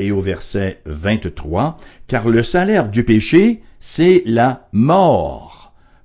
et 0.00 0.10
au 0.10 0.20
verset 0.20 0.80
23, 0.86 1.76
car 2.08 2.28
le 2.28 2.42
salaire 2.42 2.88
du 2.88 3.04
péché, 3.04 3.62
c'est 3.78 4.24
la 4.26 4.68
mort 4.72 5.61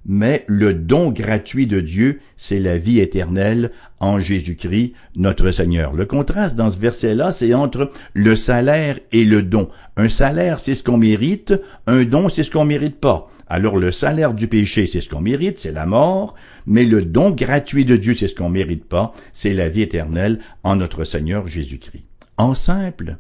mais 0.07 0.45
le 0.47 0.73
don 0.73 1.11
gratuit 1.11 1.67
de 1.67 1.81
Dieu, 1.81 2.21
c'est 2.37 2.59
la 2.59 2.77
vie 2.77 2.99
éternelle 2.99 3.71
en 3.99 4.19
Jésus-Christ, 4.19 4.93
notre 5.15 5.51
Seigneur. 5.51 5.93
Le 5.93 6.05
contraste 6.05 6.55
dans 6.55 6.71
ce 6.71 6.79
verset-là, 6.79 7.33
c'est 7.33 7.53
entre 7.53 7.91
le 8.13 8.35
salaire 8.37 8.99
et 9.11 9.25
le 9.25 9.43
don. 9.43 9.69
Un 9.97 10.07
salaire, 10.07 10.59
c'est 10.59 10.75
ce 10.75 10.83
qu'on 10.83 10.97
mérite, 10.97 11.53
un 11.87 12.05
don, 12.05 12.29
c'est 12.29 12.43
ce 12.43 12.51
qu'on 12.51 12.65
mérite 12.65 12.99
pas. 12.99 13.29
Alors 13.49 13.77
le 13.77 13.91
salaire 13.91 14.33
du 14.33 14.47
péché, 14.47 14.87
c'est 14.87 15.01
ce 15.01 15.09
qu'on 15.09 15.21
mérite, 15.21 15.59
c'est 15.59 15.71
la 15.71 15.85
mort, 15.85 16.35
mais 16.65 16.85
le 16.85 17.01
don 17.01 17.31
gratuit 17.31 17.85
de 17.85 17.97
Dieu, 17.97 18.15
c'est 18.15 18.27
ce 18.27 18.35
qu'on 18.35 18.49
mérite 18.49 18.85
pas, 18.85 19.13
c'est 19.33 19.53
la 19.53 19.69
vie 19.69 19.81
éternelle 19.81 20.39
en 20.63 20.77
notre 20.77 21.03
Seigneur 21.03 21.47
Jésus-Christ. 21.47 22.05
En 22.37 22.55
simple, 22.55 23.17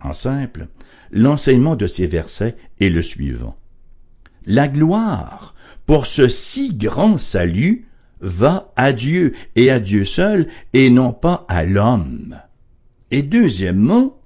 en 0.00 0.14
simple, 0.14 0.66
l'enseignement 1.12 1.76
de 1.76 1.86
ces 1.86 2.06
versets 2.06 2.56
est 2.80 2.88
le 2.88 3.02
suivant. 3.02 3.56
La 4.46 4.68
gloire 4.68 5.54
pour 5.86 6.06
ce 6.06 6.28
si 6.28 6.74
grand 6.74 7.18
salut 7.18 7.88
va 8.20 8.72
à 8.76 8.92
Dieu 8.92 9.34
et 9.56 9.70
à 9.70 9.80
Dieu 9.80 10.04
seul 10.04 10.48
et 10.72 10.90
non 10.90 11.12
pas 11.12 11.44
à 11.48 11.64
l'homme. 11.64 12.36
Et 13.10 13.22
deuxièmement, 13.22 14.18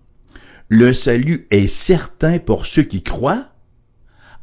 le 0.68 0.92
salut 0.92 1.46
est 1.50 1.68
certain 1.68 2.38
pour 2.38 2.66
ceux 2.66 2.82
qui 2.82 3.02
croient 3.02 3.48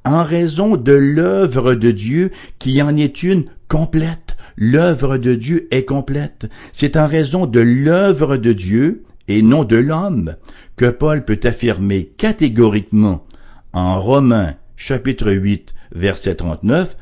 en 0.05 0.23
raison 0.23 0.75
de 0.75 0.93
l'œuvre 0.93 1.75
de 1.75 1.91
Dieu 1.91 2.31
qui 2.59 2.81
en 2.81 2.97
est 2.97 3.23
une 3.23 3.45
complète. 3.67 4.35
L'œuvre 4.55 5.17
de 5.17 5.33
Dieu 5.33 5.67
est 5.71 5.85
complète. 5.85 6.49
C'est 6.73 6.97
en 6.97 7.07
raison 7.07 7.45
de 7.45 7.59
l'œuvre 7.59 8.37
de 8.37 8.53
Dieu 8.53 9.03
et 9.27 9.41
non 9.41 9.63
de 9.63 9.77
l'homme 9.77 10.35
que 10.75 10.89
Paul 10.89 11.23
peut 11.23 11.39
affirmer 11.43 12.05
catégoriquement 12.17 13.25
en 13.71 13.99
Romains 13.99 14.55
chapitre 14.75 15.31
8 15.31 15.73
verset 15.93 16.35
39 16.35 16.95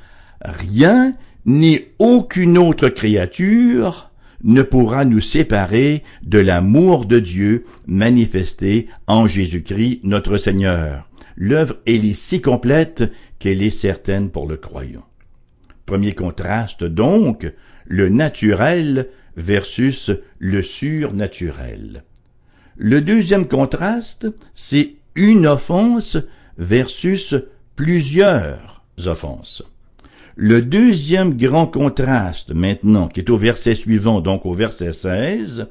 rien 0.44 1.14
ni 1.46 1.80
aucune 2.00 2.58
autre 2.58 2.90
créature 2.90 4.12
ne 4.44 4.62
pourra 4.62 5.06
nous 5.06 5.22
séparer 5.22 6.04
de 6.24 6.40
l'amour 6.40 7.06
de 7.06 7.20
Dieu 7.20 7.66
manifesté 7.88 8.88
en 9.08 9.28
Jésus-Christ 9.28 10.02
notre 10.04 10.38
Seigneur. 10.38 11.10
L'œuvre 11.36 11.78
est 11.86 12.14
si 12.14 12.42
complète 12.42 13.12
qu'elle 13.40 13.62
est 13.62 13.70
certaine 13.70 14.30
pour 14.30 14.48
le 14.48 14.58
croyant. 14.58 15.06
Premier 15.86 16.14
contraste 16.14 16.84
donc, 16.84 17.52
le 17.86 18.10
naturel 18.10 19.10
versus 19.36 20.12
le 20.40 20.62
surnaturel. 20.62 22.04
Le 22.78 23.02
deuxième 23.02 23.48
contraste, 23.48 24.28
c'est 24.54 24.96
une 25.16 25.48
offense 25.48 26.18
versus 26.58 27.36
plusieurs 27.82 28.84
offenses. 29.08 29.64
Le 30.36 30.62
deuxième 30.62 31.36
grand 31.36 31.66
contraste 31.66 32.54
maintenant, 32.54 33.08
qui 33.08 33.22
est 33.22 33.30
au 33.32 33.38
verset 33.38 33.74
suivant, 33.74 34.22
donc 34.22 34.46
au 34.46 34.54
verset 34.54 34.94
16, 34.94 35.66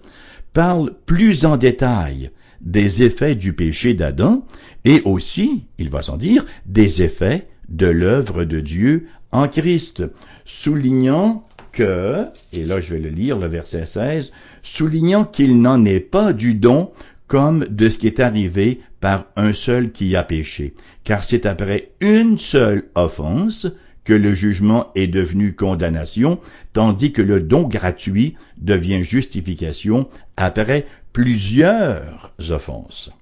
parle 0.53 0.93
plus 1.07 1.45
en 1.45 1.57
détail 1.57 2.33
des 2.61 3.05
effets 3.05 3.37
du 3.37 3.53
péché 3.53 3.95
d'Adam 3.95 4.45
et 4.85 5.03
aussi, 5.05 5.67
il 5.79 5.89
va 5.89 6.03
s'en 6.03 6.17
dire, 6.17 6.45
des 6.67 7.03
effets 7.03 7.47
de 7.69 7.87
l'œuvre 7.87 8.43
de 8.43 8.59
Dieu 8.59 9.07
en 9.31 9.47
Christ, 9.47 10.03
soulignant 10.45 11.47
que, 11.71 12.27
et 12.53 12.65
là 12.65 12.81
je 12.81 12.95
vais 12.95 13.01
le 13.01 13.11
lire, 13.11 13.39
le 13.39 13.47
verset 13.47 13.87
16, 13.87 14.33
soulignant 14.65 15.25
qu'il 15.25 15.61
n'en 15.61 15.85
est 15.85 16.01
pas 16.01 16.33
du 16.33 16.57
don 16.57 16.91
comme 17.31 17.65
de 17.71 17.89
ce 17.89 17.97
qui 17.97 18.09
est 18.09 18.19
arrivé 18.19 18.81
par 18.99 19.27
un 19.37 19.53
seul 19.53 19.93
qui 19.93 20.17
a 20.17 20.25
péché, 20.25 20.75
car 21.05 21.23
c'est 21.23 21.47
après 21.47 21.93
une 22.01 22.39
seule 22.39 22.89
offense 22.97 23.69
que 24.03 24.13
le 24.13 24.35
jugement 24.35 24.89
est 24.97 25.07
devenu 25.07 25.55
condamnation, 25.55 26.41
tandis 26.73 27.13
que 27.13 27.23
le 27.23 27.41
don 27.41 27.69
gratuit 27.69 28.35
devient 28.59 29.05
justification 29.05 30.09
après 30.37 30.87
plusieurs 31.13 32.33
offenses. 32.49 33.13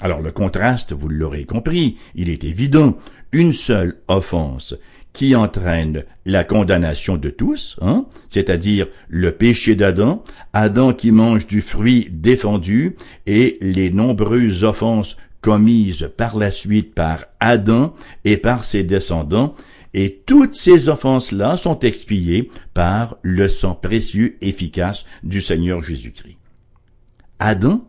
Alors 0.00 0.22
le 0.22 0.32
contraste, 0.32 0.92
vous 0.92 1.08
l'aurez 1.08 1.44
compris, 1.44 1.98
il 2.16 2.30
est 2.30 2.42
évident. 2.42 2.98
Une 3.30 3.52
seule 3.52 3.98
offense 4.08 4.74
qui 5.12 5.34
entraîne 5.34 6.04
la 6.24 6.44
condamnation 6.44 7.16
de 7.16 7.28
tous, 7.28 7.76
hein, 7.80 8.06
c'est-à-dire 8.30 8.86
le 9.08 9.32
péché 9.32 9.74
d'Adam, 9.74 10.24
Adam 10.52 10.92
qui 10.92 11.10
mange 11.10 11.46
du 11.46 11.60
fruit 11.60 12.08
défendu, 12.10 12.96
et 13.26 13.58
les 13.60 13.90
nombreuses 13.90 14.64
offenses 14.64 15.16
commises 15.40 16.08
par 16.16 16.38
la 16.38 16.50
suite 16.50 16.94
par 16.94 17.24
Adam 17.40 17.94
et 18.24 18.36
par 18.36 18.64
ses 18.64 18.84
descendants, 18.84 19.54
et 19.94 20.22
toutes 20.24 20.54
ces 20.54 20.88
offenses-là 20.88 21.58
sont 21.58 21.78
expiées 21.80 22.50
par 22.72 23.18
le 23.22 23.48
sang 23.48 23.74
précieux 23.74 24.38
efficace 24.40 25.04
du 25.22 25.42
Seigneur 25.42 25.82
Jésus-Christ. 25.82 26.38
Adam, 27.38 27.86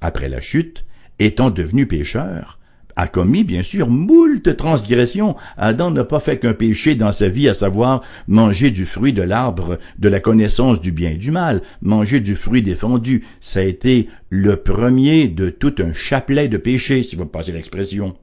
après 0.00 0.28
la 0.28 0.40
chute, 0.40 0.84
étant 1.18 1.50
devenu 1.50 1.86
pécheur, 1.86 2.57
a 2.98 3.06
commis, 3.06 3.44
bien 3.44 3.62
sûr, 3.62 3.88
moult 3.88 4.56
transgressions. 4.56 5.36
Adam 5.56 5.92
n'a 5.92 6.02
pas 6.02 6.18
fait 6.18 6.36
qu'un 6.38 6.52
péché 6.52 6.96
dans 6.96 7.12
sa 7.12 7.28
vie, 7.28 7.48
à 7.48 7.54
savoir 7.54 8.02
manger 8.26 8.72
du 8.72 8.86
fruit 8.86 9.12
de 9.12 9.22
l'arbre 9.22 9.78
de 10.00 10.08
la 10.08 10.18
connaissance 10.18 10.80
du 10.80 10.90
bien 10.90 11.10
et 11.10 11.16
du 11.16 11.30
mal, 11.30 11.62
manger 11.80 12.18
du 12.18 12.34
fruit 12.34 12.60
défendu. 12.60 13.24
Ça 13.40 13.60
a 13.60 13.62
été 13.62 14.08
le 14.30 14.56
premier 14.56 15.28
de 15.28 15.48
tout 15.48 15.76
un 15.78 15.94
chapelet 15.94 16.48
de 16.48 16.56
péchés, 16.56 17.04
si 17.04 17.14
vous 17.14 17.24
passez 17.24 17.52
l'expression. 17.52 18.14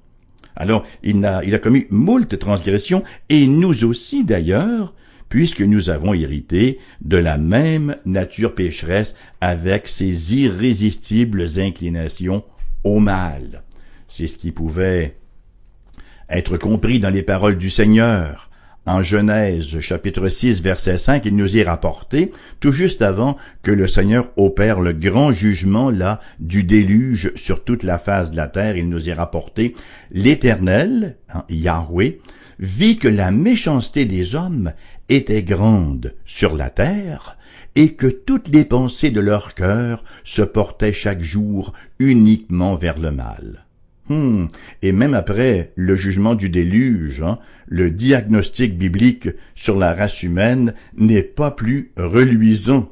Alors, 0.58 0.86
il 1.04 1.26
a 1.26 1.60
commis 1.60 1.86
moult 1.90 2.38
transgressions, 2.38 3.04
et 3.30 3.48
nous 3.48 3.86
aussi 3.86 4.26
d'ailleurs, 4.26 4.94
puisque 5.30 5.62
nous 5.62 5.90
avons 5.90 6.14
hérité 6.14 6.80
de 7.00 7.16
la 7.16 7.38
même 7.38 7.96
nature 8.04 8.54
pécheresse 8.54 9.16
avec 9.40 9.88
ses 9.88 10.36
irrésistibles 10.36 11.46
inclinations 11.60 12.44
au 12.84 13.00
mal. 13.00 13.64
C'est 14.08 14.28
ce 14.28 14.38
qui 14.38 14.52
pouvait 14.52 15.18
être 16.30 16.58
compris 16.58 17.00
dans 17.00 17.10
les 17.10 17.24
paroles 17.24 17.58
du 17.58 17.70
Seigneur. 17.70 18.50
En 18.88 19.02
Genèse 19.02 19.80
chapitre 19.80 20.30
6 20.30 20.62
verset 20.62 21.00
5, 21.00 21.26
il 21.26 21.36
nous 21.36 21.58
est 21.58 21.64
rapporté, 21.64 22.32
tout 22.60 22.72
juste 22.72 23.02
avant 23.02 23.36
que 23.64 23.72
le 23.72 23.88
Seigneur 23.88 24.30
opère 24.38 24.80
le 24.80 24.94
grand 24.94 25.32
jugement 25.32 25.90
là 25.90 26.20
du 26.40 26.64
déluge 26.64 27.32
sur 27.36 27.64
toute 27.64 27.82
la 27.82 27.98
face 27.98 28.30
de 28.30 28.36
la 28.36 28.48
terre, 28.48 28.78
il 28.78 28.88
nous 28.88 29.10
est 29.10 29.14
rapporté, 29.14 29.76
l'Éternel, 30.12 31.18
hein, 31.30 31.46
Yahweh, 31.50 32.20
vit 32.60 32.98
que 32.98 33.08
la 33.08 33.32
méchanceté 33.32 34.06
des 34.06 34.36
hommes 34.36 34.72
était 35.10 35.44
grande 35.44 36.14
sur 36.26 36.56
la 36.56 36.70
terre, 36.70 37.38
et 37.74 37.94
que 37.94 38.08
toutes 38.08 38.50
les 38.50 38.66
pensées 38.66 39.12
de 39.12 39.20
leur 39.20 39.56
cœur 39.56 40.04
se 40.24 40.44
portaient 40.44 40.94
chaque 40.94 41.22
jour 41.22 41.74
uniquement 42.00 42.76
vers 42.76 43.00
le 43.00 43.12
mal. 43.12 43.65
Hmm. 44.08 44.46
Et 44.82 44.92
même 44.92 45.16
après 45.16 45.72
le 45.76 45.96
jugement 45.96 46.36
du 46.36 46.50
déluge, 46.50 47.22
hein, 47.22 47.40
le 47.68 47.90
diagnostic 47.90 48.78
biblique 48.78 49.30
sur 49.56 49.78
la 49.78 49.96
race 49.96 50.22
humaine 50.22 50.74
n'est 50.96 51.24
pas 51.24 51.52
plus 51.52 51.92
reluisant. 51.98 52.90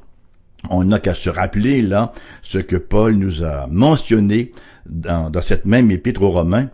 On 0.70 0.86
n'a 0.86 1.00
qu'à 1.00 1.14
se 1.14 1.30
rappeler 1.30 1.82
là 1.82 2.14
ce 2.42 2.58
que 2.58 2.78
Paul 2.78 3.16
nous 3.16 3.44
a 3.44 3.68
mentionné 3.68 4.52
dans, 4.88 5.32
cette 5.42 5.66
même 5.66 5.92
épître 5.92 6.24
aux 6.24 6.32
Romains, 6.32 6.70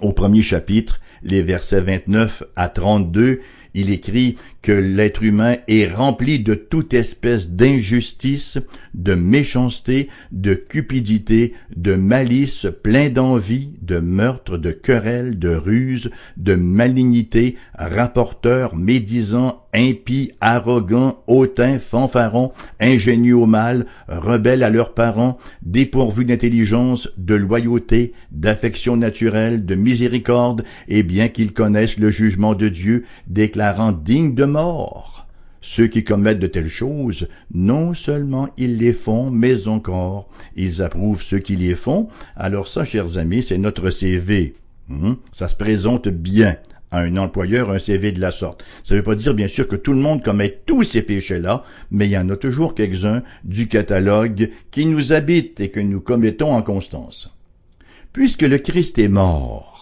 au 0.00 0.12
premier 0.12 0.42
chapitre, 0.42 1.00
les 1.22 1.42
versets 1.42 1.80
29 1.80 2.44
à 2.56 2.68
32, 2.68 3.40
il 3.74 3.90
écrit 3.90 4.36
que 4.62 4.72
l'être 4.72 5.22
humain 5.22 5.56
est 5.68 5.86
rempli 5.86 6.40
de 6.40 6.54
toute 6.54 6.94
espèce 6.94 7.50
d'injustice, 7.50 8.58
de 8.94 9.14
méchanceté, 9.14 10.08
de 10.32 10.54
cupidité, 10.54 11.54
de 11.76 11.94
malice, 11.94 12.66
plein 12.82 13.08
d'envie, 13.08 13.74
de 13.82 13.98
meurtre, 13.98 14.58
de 14.58 14.70
querelle, 14.70 15.38
de 15.38 15.54
ruse, 15.54 16.10
de 16.36 16.54
malignité, 16.54 17.56
rapporteur, 17.74 18.74
médisant, 18.74 19.62
impie, 19.74 20.32
arrogant, 20.40 21.22
hautain, 21.26 21.78
fanfaron, 21.78 22.52
ingénieux 22.80 23.36
au 23.36 23.46
mal, 23.46 23.86
rebelles 24.08 24.62
à 24.62 24.70
leurs 24.70 24.94
parents, 24.94 25.38
dépourvus 25.62 26.24
d'intelligence, 26.24 27.08
de 27.16 27.34
loyauté, 27.34 28.12
d'affection 28.32 28.96
naturelle, 28.96 29.64
de 29.64 29.74
miséricorde, 29.74 30.64
et 30.88 31.02
bien 31.02 31.28
qu'ils 31.28 31.52
connaissent 31.52 31.98
le 31.98 32.10
jugement 32.10 32.54
de 32.54 32.68
Dieu, 32.68 33.04
déclarant 33.26 33.92
digne 33.92 34.34
de 34.34 34.44
mort. 34.44 35.26
Ceux 35.60 35.88
qui 35.88 36.04
commettent 36.04 36.38
de 36.38 36.46
telles 36.46 36.68
choses, 36.68 37.28
non 37.52 37.92
seulement 37.92 38.48
ils 38.56 38.78
les 38.78 38.92
font, 38.92 39.30
mais 39.30 39.66
encore 39.66 40.28
ils 40.56 40.82
approuvent 40.82 41.22
ceux 41.22 41.40
qui 41.40 41.56
les 41.56 41.74
font. 41.74 42.08
Alors 42.36 42.68
ça, 42.68 42.84
chers 42.84 43.18
amis, 43.18 43.42
c'est 43.42 43.58
notre 43.58 43.90
CV. 43.90 44.54
Hmm? 44.88 45.14
Ça 45.32 45.48
se 45.48 45.56
présente 45.56 46.08
bien 46.08 46.56
à 46.90 47.00
un 47.00 47.16
employeur 47.16 47.70
un 47.70 47.78
CV 47.78 48.12
de 48.12 48.20
la 48.20 48.30
sorte. 48.30 48.64
Ça 48.82 48.94
ne 48.94 49.00
veut 49.00 49.04
pas 49.04 49.14
dire 49.14 49.34
bien 49.34 49.48
sûr 49.48 49.68
que 49.68 49.76
tout 49.76 49.92
le 49.92 50.00
monde 50.00 50.22
commet 50.22 50.60
tous 50.66 50.82
ces 50.82 51.02
péchés-là, 51.02 51.62
mais 51.90 52.06
il 52.06 52.12
y 52.12 52.18
en 52.18 52.28
a 52.30 52.36
toujours 52.36 52.74
quelques-uns 52.74 53.22
du 53.44 53.68
catalogue 53.68 54.50
qui 54.70 54.86
nous 54.86 55.12
habitent 55.12 55.60
et 55.60 55.70
que 55.70 55.80
nous 55.80 56.00
commettons 56.00 56.52
en 56.52 56.62
constance. 56.62 57.34
Puisque 58.12 58.42
le 58.42 58.58
Christ 58.58 58.98
est 58.98 59.08
mort, 59.08 59.77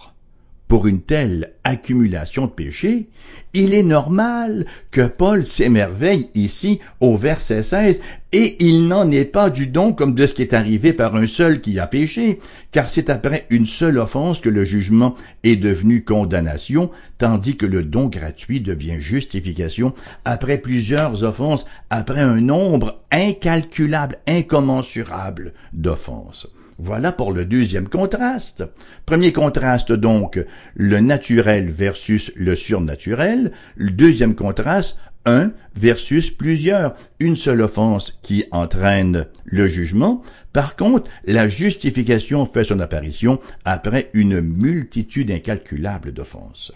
pour 0.67 0.87
une 0.87 1.01
telle 1.01 1.53
accumulation 1.63 2.45
de 2.45 2.51
péchés, 2.51 3.09
il 3.53 3.73
est 3.73 3.83
normal 3.83 4.65
que 4.91 5.07
Paul 5.07 5.45
s'émerveille 5.45 6.29
ici 6.35 6.79
au 6.99 7.17
verset 7.17 7.63
16, 7.63 8.01
et 8.33 8.57
il 8.59 8.87
n'en 8.87 9.09
est 9.09 9.25
pas 9.25 9.49
du 9.49 9.67
don 9.67 9.93
comme 9.93 10.13
de 10.13 10.27
ce 10.27 10.33
qui 10.33 10.41
est 10.41 10.53
arrivé 10.53 10.91
par 10.91 11.15
un 11.15 11.27
seul 11.27 11.61
qui 11.61 11.79
a 11.79 11.87
péché, 11.87 12.39
car 12.71 12.89
c'est 12.89 13.09
après 13.09 13.45
une 13.49 13.65
seule 13.65 13.97
offense 13.97 14.41
que 14.41 14.49
le 14.49 14.65
jugement 14.65 15.15
est 15.43 15.55
devenu 15.55 16.03
condamnation, 16.03 16.91
tandis 17.17 17.55
que 17.55 17.65
le 17.65 17.83
don 17.83 18.07
gratuit 18.07 18.59
devient 18.59 18.99
justification 18.99 19.93
après 20.25 20.57
plusieurs 20.57 21.23
offenses, 21.23 21.65
après 21.89 22.21
un 22.21 22.41
nombre 22.41 23.01
incalculable, 23.11 24.17
incommensurable 24.27 25.53
d'offenses. 25.71 26.47
Voilà 26.79 27.11
pour 27.11 27.31
le 27.33 27.45
deuxième 27.45 27.89
contraste. 27.89 28.63
Premier 29.07 29.33
contraste 29.33 29.91
donc, 29.91 30.39
le 30.75 30.99
naturel 30.99 31.71
versus 31.71 32.31
le 32.35 32.55
surnaturel. 32.55 33.51
Le 33.75 33.89
deuxième 33.89 34.35
contraste, 34.35 34.95
un 35.25 35.51
versus 35.75 36.29
plusieurs. 36.29 36.93
Une 37.19 37.35
seule 37.35 37.61
offense 37.61 38.13
qui 38.21 38.45
entraîne 38.51 39.25
le 39.45 39.67
jugement. 39.67 40.21
Par 40.53 40.75
contre, 40.75 41.09
la 41.25 41.49
justification 41.49 42.45
fait 42.45 42.63
son 42.63 42.79
apparition 42.79 43.39
après 43.65 44.09
une 44.13 44.39
multitude 44.41 45.31
incalculable 45.31 46.13
d'offenses. 46.13 46.71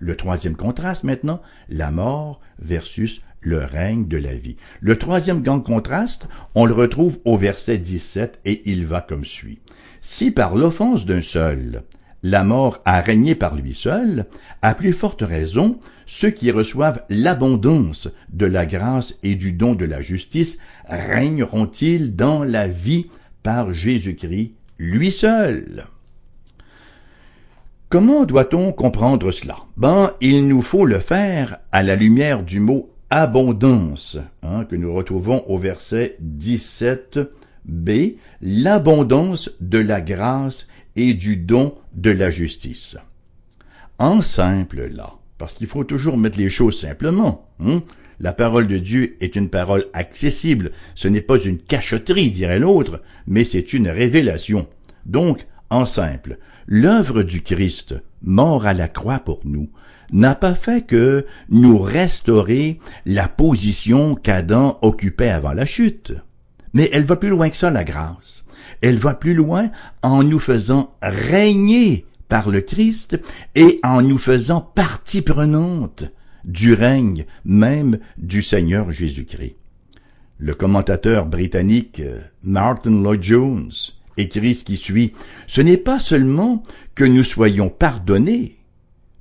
Le 0.00 0.16
troisième 0.16 0.56
contraste 0.56 1.04
maintenant, 1.04 1.40
la 1.68 1.90
mort 1.90 2.40
versus 2.58 3.22
le 3.40 3.64
règne 3.64 4.06
de 4.06 4.16
la 4.16 4.34
vie. 4.34 4.56
Le 4.80 4.96
troisième 4.96 5.42
grand 5.42 5.60
contraste, 5.60 6.28
on 6.54 6.66
le 6.66 6.74
retrouve 6.74 7.18
au 7.24 7.36
verset 7.36 7.78
17 7.78 8.40
et 8.44 8.62
il 8.70 8.86
va 8.86 9.00
comme 9.00 9.24
suit. 9.24 9.60
Si 10.02 10.30
par 10.30 10.54
l'offense 10.54 11.06
d'un 11.06 11.22
seul, 11.22 11.82
la 12.22 12.44
mort 12.44 12.80
a 12.84 13.00
régné 13.00 13.34
par 13.34 13.54
lui 13.54 13.74
seul, 13.74 14.26
à 14.62 14.74
plus 14.74 14.92
forte 14.92 15.22
raison, 15.22 15.78
ceux 16.06 16.30
qui 16.30 16.50
reçoivent 16.50 17.04
l'abondance 17.08 18.08
de 18.32 18.46
la 18.46 18.66
grâce 18.66 19.14
et 19.22 19.36
du 19.36 19.52
don 19.52 19.74
de 19.74 19.84
la 19.84 20.02
justice 20.02 20.58
régneront-ils 20.88 22.14
dans 22.16 22.44
la 22.44 22.68
vie 22.68 23.06
par 23.42 23.72
Jésus-Christ 23.72 24.52
lui 24.78 25.10
seul? 25.10 25.86
Comment 27.88 28.24
doit-on 28.24 28.72
comprendre 28.72 29.32
cela? 29.32 29.56
Ben, 29.76 30.12
il 30.20 30.46
nous 30.46 30.62
faut 30.62 30.86
le 30.86 30.98
faire 31.00 31.58
à 31.72 31.82
la 31.82 31.96
lumière 31.96 32.42
du 32.42 32.60
mot 32.60 32.90
abondance, 33.10 34.18
hein, 34.42 34.64
que 34.64 34.76
nous 34.76 34.94
retrouvons 34.94 35.42
au 35.46 35.58
verset 35.58 36.16
17b, 36.22 38.14
l'abondance 38.40 39.50
de 39.60 39.78
la 39.78 40.00
grâce 40.00 40.68
et 40.94 41.12
du 41.14 41.36
don 41.36 41.74
de 41.94 42.10
la 42.10 42.30
justice. 42.30 42.96
En 43.98 44.22
simple 44.22 44.88
là, 44.92 45.14
parce 45.38 45.54
qu'il 45.54 45.66
faut 45.66 45.84
toujours 45.84 46.16
mettre 46.16 46.38
les 46.38 46.50
choses 46.50 46.80
simplement. 46.80 47.48
Hein. 47.58 47.82
La 48.20 48.32
parole 48.32 48.66
de 48.66 48.78
Dieu 48.78 49.16
est 49.20 49.34
une 49.34 49.48
parole 49.48 49.86
accessible, 49.92 50.70
ce 50.94 51.08
n'est 51.08 51.20
pas 51.20 51.38
une 51.38 51.58
cachotterie, 51.58 52.30
dirait 52.30 52.58
l'autre, 52.60 53.02
mais 53.26 53.44
c'est 53.44 53.72
une 53.72 53.88
révélation. 53.88 54.68
Donc, 55.06 55.46
en 55.70 55.86
simple, 55.86 56.38
l'œuvre 56.66 57.22
du 57.22 57.42
Christ, 57.42 57.94
mort 58.22 58.66
à 58.66 58.74
la 58.74 58.88
croix 58.88 59.18
pour 59.18 59.40
nous, 59.44 59.70
n'a 60.12 60.34
pas 60.34 60.54
fait 60.54 60.82
que 60.86 61.26
nous 61.48 61.78
restaurer 61.78 62.78
la 63.06 63.28
position 63.28 64.14
qu'Adam 64.14 64.78
occupait 64.82 65.30
avant 65.30 65.52
la 65.52 65.66
chute. 65.66 66.12
Mais 66.74 66.88
elle 66.92 67.04
va 67.04 67.16
plus 67.16 67.28
loin 67.28 67.50
que 67.50 67.56
ça, 67.56 67.70
la 67.70 67.84
grâce. 67.84 68.44
Elle 68.80 68.98
va 68.98 69.14
plus 69.14 69.34
loin 69.34 69.70
en 70.02 70.22
nous 70.22 70.38
faisant 70.38 70.94
régner 71.02 72.06
par 72.28 72.48
le 72.48 72.60
Christ 72.60 73.20
et 73.54 73.80
en 73.82 74.02
nous 74.02 74.18
faisant 74.18 74.60
partie 74.60 75.22
prenante 75.22 76.04
du 76.44 76.72
règne 76.72 77.26
même 77.44 77.98
du 78.16 78.42
Seigneur 78.42 78.90
Jésus-Christ. 78.90 79.56
Le 80.38 80.54
commentateur 80.54 81.26
britannique 81.26 82.00
euh, 82.00 82.20
Martin 82.42 83.02
Lloyd 83.02 83.22
Jones 83.22 83.72
écrit 84.16 84.54
ce 84.54 84.64
qui 84.64 84.76
suit. 84.76 85.12
Ce 85.46 85.60
n'est 85.60 85.76
pas 85.76 85.98
seulement 85.98 86.62
que 86.94 87.04
nous 87.04 87.24
soyons 87.24 87.68
pardonnés, 87.68 88.56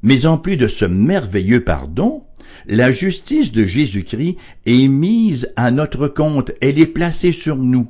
mais 0.03 0.25
en 0.25 0.37
plus 0.37 0.57
de 0.57 0.67
ce 0.67 0.85
merveilleux 0.85 1.63
pardon, 1.63 2.23
la 2.67 2.91
justice 2.91 3.51
de 3.51 3.65
Jésus-Christ 3.65 4.37
est 4.65 4.87
mise 4.87 5.51
à 5.55 5.71
notre 5.71 6.07
compte, 6.07 6.51
elle 6.61 6.79
est 6.79 6.85
placée 6.85 7.31
sur 7.31 7.55
nous. 7.55 7.89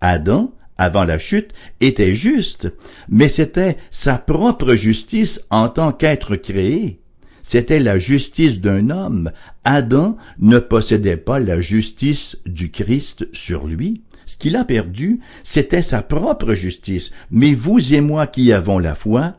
Adam, 0.00 0.52
avant 0.78 1.04
la 1.04 1.18
chute, 1.18 1.52
était 1.80 2.14
juste, 2.14 2.72
mais 3.08 3.28
c'était 3.28 3.76
sa 3.90 4.18
propre 4.18 4.74
justice 4.74 5.40
en 5.50 5.68
tant 5.68 5.92
qu'être 5.92 6.36
créé. 6.36 7.00
C'était 7.42 7.78
la 7.78 7.98
justice 7.98 8.60
d'un 8.60 8.90
homme. 8.90 9.30
Adam 9.64 10.16
ne 10.40 10.58
possédait 10.58 11.16
pas 11.16 11.38
la 11.38 11.60
justice 11.60 12.36
du 12.44 12.70
Christ 12.70 13.28
sur 13.32 13.66
lui. 13.66 14.02
Ce 14.26 14.36
qu'il 14.36 14.56
a 14.56 14.64
perdu, 14.64 15.20
c'était 15.44 15.82
sa 15.82 16.02
propre 16.02 16.54
justice. 16.54 17.12
Mais 17.30 17.54
vous 17.54 17.94
et 17.94 18.00
moi 18.00 18.26
qui 18.26 18.52
avons 18.52 18.80
la 18.80 18.96
foi, 18.96 19.36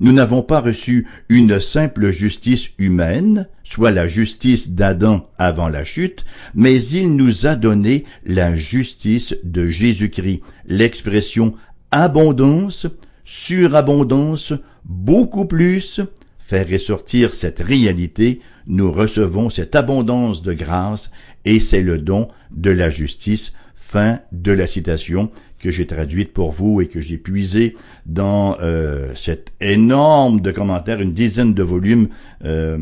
nous 0.00 0.12
n'avons 0.12 0.42
pas 0.42 0.60
reçu 0.60 1.06
une 1.28 1.60
simple 1.60 2.10
justice 2.10 2.70
humaine, 2.78 3.46
soit 3.64 3.90
la 3.90 4.08
justice 4.08 4.70
d'Adam 4.70 5.28
avant 5.38 5.68
la 5.68 5.84
chute, 5.84 6.24
mais 6.54 6.82
il 6.82 7.14
nous 7.14 7.46
a 7.46 7.54
donné 7.54 8.04
la 8.24 8.56
justice 8.56 9.36
de 9.44 9.68
Jésus-Christ. 9.68 10.40
L'expression 10.66 11.54
abondance, 11.90 12.86
surabondance, 13.24 14.54
beaucoup 14.86 15.44
plus, 15.44 16.00
fait 16.38 16.62
ressortir 16.62 17.34
cette 17.34 17.60
réalité, 17.60 18.40
nous 18.66 18.90
recevons 18.90 19.50
cette 19.50 19.76
abondance 19.76 20.42
de 20.42 20.54
grâce 20.54 21.10
et 21.44 21.60
c'est 21.60 21.82
le 21.82 21.98
don 21.98 22.28
de 22.50 22.70
la 22.70 22.90
justice. 22.90 23.52
Fin 23.76 24.20
de 24.30 24.52
la 24.52 24.68
citation 24.68 25.32
que 25.60 25.70
j'ai 25.70 25.86
traduite 25.86 26.32
pour 26.32 26.50
vous 26.50 26.80
et 26.80 26.88
que 26.88 27.00
j'ai 27.00 27.18
puisé 27.18 27.76
dans 28.06 28.56
euh, 28.60 29.14
cette 29.14 29.52
énorme 29.60 30.40
de 30.40 30.50
commentaires, 30.50 31.00
une 31.00 31.12
dizaine 31.12 31.54
de 31.54 31.62
volumes 31.62 32.08
euh, 32.44 32.78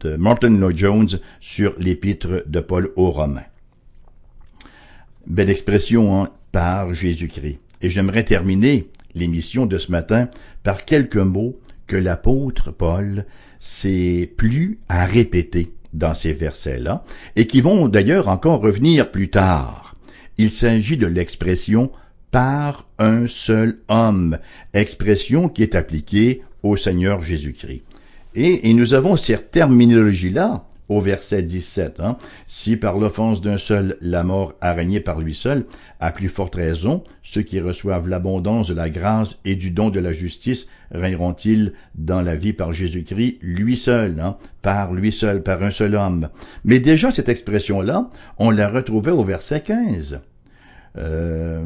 de 0.00 0.16
Martin 0.16 0.50
Lloyd 0.50 0.76
Jones 0.76 1.08
sur 1.40 1.74
l'épître 1.78 2.44
de 2.46 2.60
Paul 2.60 2.90
aux 2.96 3.10
Romains. 3.10 3.46
Belle 5.26 5.50
expression 5.50 6.22
hein, 6.22 6.30
par 6.52 6.92
Jésus-Christ. 6.92 7.58
Et 7.82 7.90
j'aimerais 7.90 8.24
terminer 8.24 8.88
l'émission 9.14 9.66
de 9.66 9.78
ce 9.78 9.92
matin 9.92 10.28
par 10.62 10.84
quelques 10.84 11.16
mots 11.16 11.58
que 11.86 11.96
l'apôtre 11.96 12.70
Paul 12.70 13.26
s'est 13.60 14.32
plu 14.36 14.80
à 14.88 15.06
répéter 15.06 15.72
dans 15.92 16.14
ces 16.14 16.32
versets-là, 16.32 17.04
et 17.36 17.46
qui 17.46 17.60
vont 17.60 17.88
d'ailleurs 17.88 18.28
encore 18.28 18.60
revenir 18.60 19.10
plus 19.10 19.30
tard. 19.30 19.95
Il 20.38 20.50
s'agit 20.50 20.96
de 20.96 21.06
l'expression 21.06 21.90
par 22.30 22.86
un 22.98 23.26
seul 23.28 23.78
homme, 23.88 24.38
expression 24.74 25.48
qui 25.48 25.62
est 25.62 25.74
appliquée 25.74 26.42
au 26.62 26.76
Seigneur 26.76 27.22
Jésus-Christ. 27.22 27.82
Et, 28.34 28.68
et, 28.68 28.74
nous 28.74 28.92
avons 28.92 29.16
cette 29.16 29.50
terminologie-là 29.50 30.66
au 30.88 31.00
verset 31.00 31.42
17. 31.42 32.00
Hein. 32.00 32.16
Si 32.46 32.76
par 32.76 32.98
l'offense 32.98 33.40
d'un 33.40 33.58
seul 33.58 33.96
la 34.00 34.22
mort 34.22 34.54
a 34.60 34.72
régné 34.72 35.00
par 35.00 35.20
lui 35.20 35.34
seul, 35.34 35.66
à 36.00 36.12
plus 36.12 36.28
forte 36.28 36.56
raison, 36.56 37.02
ceux 37.22 37.42
qui 37.42 37.60
reçoivent 37.60 38.08
l'abondance 38.08 38.68
de 38.68 38.74
la 38.74 38.90
grâce 38.90 39.38
et 39.44 39.56
du 39.56 39.70
don 39.70 39.90
de 39.90 40.00
la 40.00 40.12
justice 40.12 40.66
régneront-ils 40.90 41.72
dans 41.94 42.22
la 42.22 42.36
vie 42.36 42.52
par 42.52 42.72
Jésus-Christ, 42.72 43.38
lui 43.42 43.76
seul, 43.76 44.20
hein, 44.20 44.36
par 44.62 44.94
lui 44.94 45.12
seul, 45.12 45.42
par 45.42 45.62
un 45.62 45.70
seul 45.70 45.94
homme. 45.94 46.28
Mais 46.64 46.80
déjà 46.80 47.10
cette 47.10 47.28
expression-là, 47.28 48.10
on 48.38 48.50
la 48.50 48.68
retrouvait 48.68 49.10
au 49.10 49.24
verset 49.24 49.60
15. 49.60 50.20
Euh, 50.98 51.62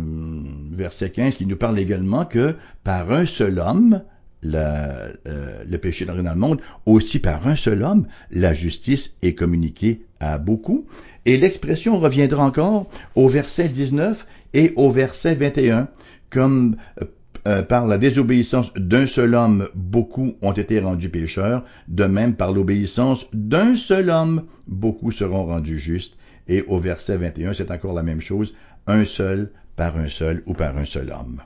verset 0.73 1.11
15 1.11 1.37
qui 1.37 1.47
nous 1.47 1.57
parle 1.57 1.79
également 1.79 2.25
que 2.25 2.57
par 2.83 3.13
un 3.13 3.27
seul 3.27 3.61
homme, 3.61 4.03
euh, 4.45 5.13
le 5.27 5.79
péché 5.79 6.05
dans 6.05 6.15
le 6.15 6.23
monde, 6.23 6.61
aussi 6.87 7.19
par 7.19 7.47
un 7.47 7.57
seul 7.57 7.83
homme, 7.83 8.07
la 8.31 8.55
justice 8.55 9.15
est 9.23 9.35
communiquée 9.35 10.03
à 10.21 10.39
beaucoup. 10.39 10.87
Et 11.27 11.37
l'expression 11.37 11.99
reviendra 11.99 12.45
encore 12.45 12.89
au 13.15 13.29
verset 13.29 13.69
19 13.69 14.27
et 14.55 14.73
au 14.77 14.91
verset 14.91 15.35
21, 15.35 15.89
comme 16.31 16.77
euh, 17.01 17.05
euh, 17.47 17.63
par 17.63 17.87
la 17.87 17.99
désobéissance 17.99 18.73
d'un 18.75 19.07
seul 19.07 19.35
homme, 19.35 19.69
beaucoup 19.75 20.35
ont 20.43 20.53
été 20.53 20.79
rendus 20.79 21.09
pécheurs, 21.09 21.65
de 21.89 22.05
même 22.05 22.35
par 22.35 22.53
l'obéissance 22.53 23.27
d'un 23.33 23.77
seul 23.77 24.11
homme, 24.11 24.45
beaucoup 24.67 25.11
seront 25.11 25.47
rendus 25.47 25.79
justes. 25.79 26.17
Et 26.49 26.63
au 26.63 26.79
verset 26.79 27.17
21, 27.17 27.55
c'est 27.55 27.71
encore 27.71 27.95
la 27.95 28.03
même 28.03 28.21
chose, 28.21 28.55
un 28.87 29.05
seul 29.05 29.53
par 29.77 29.97
un 29.97 30.09
seul 30.09 30.43
ou 30.47 30.53
par 30.53 30.77
un 30.77 30.85
seul 30.85 31.11
homme. 31.11 31.41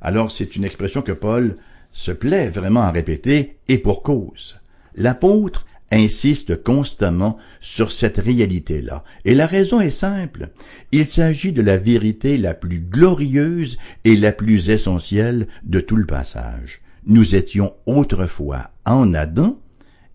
Alors 0.00 0.30
c'est 0.30 0.56
une 0.56 0.64
expression 0.64 1.02
que 1.02 1.12
Paul 1.12 1.56
se 1.92 2.12
plaît 2.12 2.48
vraiment 2.48 2.82
à 2.82 2.90
répéter, 2.90 3.56
et 3.68 3.78
pour 3.78 4.02
cause. 4.02 4.56
L'apôtre 4.94 5.66
insiste 5.90 6.62
constamment 6.62 7.38
sur 7.60 7.92
cette 7.92 8.18
réalité-là. 8.18 9.04
Et 9.24 9.34
la 9.34 9.46
raison 9.46 9.80
est 9.80 9.90
simple. 9.90 10.48
Il 10.92 11.06
s'agit 11.06 11.52
de 11.52 11.62
la 11.62 11.76
vérité 11.76 12.38
la 12.38 12.54
plus 12.54 12.80
glorieuse 12.80 13.78
et 14.04 14.16
la 14.16 14.32
plus 14.32 14.70
essentielle 14.70 15.46
de 15.64 15.80
tout 15.80 15.96
le 15.96 16.06
passage. 16.06 16.80
Nous 17.06 17.36
étions 17.36 17.74
autrefois 17.86 18.70
en 18.84 19.14
Adam 19.14 19.58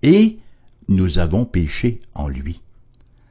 et 0.03 0.39
nous 0.89 1.19
avons 1.19 1.45
péché 1.45 2.01
en 2.15 2.27
lui. 2.27 2.61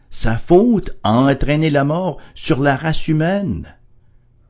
Sa 0.09 0.39
faute 0.39 0.97
a 1.03 1.13
entraîné 1.13 1.71
la 1.71 1.85
mort 1.85 2.19
sur 2.35 2.61
la 2.61 2.75
race 2.75 3.07
humaine. 3.07 3.75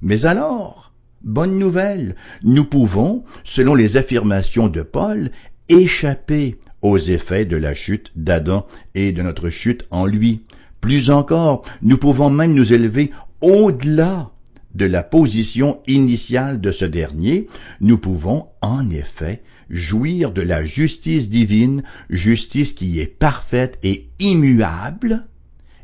Mais 0.01 0.25
alors, 0.25 0.90
Bonne 1.23 1.59
nouvelle, 1.59 2.17
nous 2.43 2.65
pouvons, 2.65 3.25
selon 3.45 3.75
les 3.75 3.99
affirmations 3.99 4.69
de 4.69 4.81
Paul, 4.81 5.31
échapper 5.69 6.59
aux 6.81 6.99
effets 6.99 7.45
de 7.45 7.59
la 7.59 7.75
chute 7.75 8.11
d'Adam 8.17 8.67
et 8.95 9.13
de 9.13 9.21
notre 9.21 9.51
chute 9.51 9.87
en 9.91 10.07
lui. 10.07 10.47
Plus 10.81 11.11
encore, 11.11 11.63
nous 11.83 11.99
pouvons 11.99 12.31
même 12.31 12.55
nous 12.55 12.73
élever 12.73 13.11
au-delà 13.43 14.31
de 14.75 14.87
la 14.87 15.03
position 15.03 15.81
initiale 15.87 16.59
de 16.59 16.73
ce 16.73 16.87
dernier, 16.87 17.49
nous 17.81 17.99
pouvons 17.99 18.47
en 18.63 18.89
effet 18.89 19.43
jouir 19.69 20.31
de 20.31 20.43
la 20.43 20.65
justice 20.65 21.29
divine, 21.29 21.83
justice 22.09 22.73
qui 22.73 22.99
est 22.99 23.07
parfaite 23.07 23.79
et 23.83 24.09
immuable, 24.21 25.27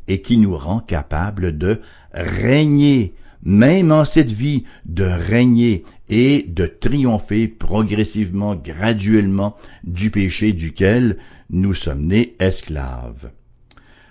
et 0.09 0.23
qui 0.23 0.39
nous 0.39 0.57
rend 0.57 0.81
capables 0.81 1.59
de 1.59 1.81
régner 2.13 3.15
même 3.47 3.93
en 3.93 4.05
cette 4.05 4.33
vie, 4.33 4.65
de 4.87 5.05
régner 5.05 5.85
et 6.09 6.43
de 6.43 6.67
triompher 6.67 7.47
progressivement, 7.47 8.57
graduellement 8.57 9.57
du 9.85 10.11
péché 10.11 10.53
duquel 10.53 11.17
nous 11.49 11.73
sommes 11.73 12.07
nés 12.07 12.35
esclaves. 12.41 13.31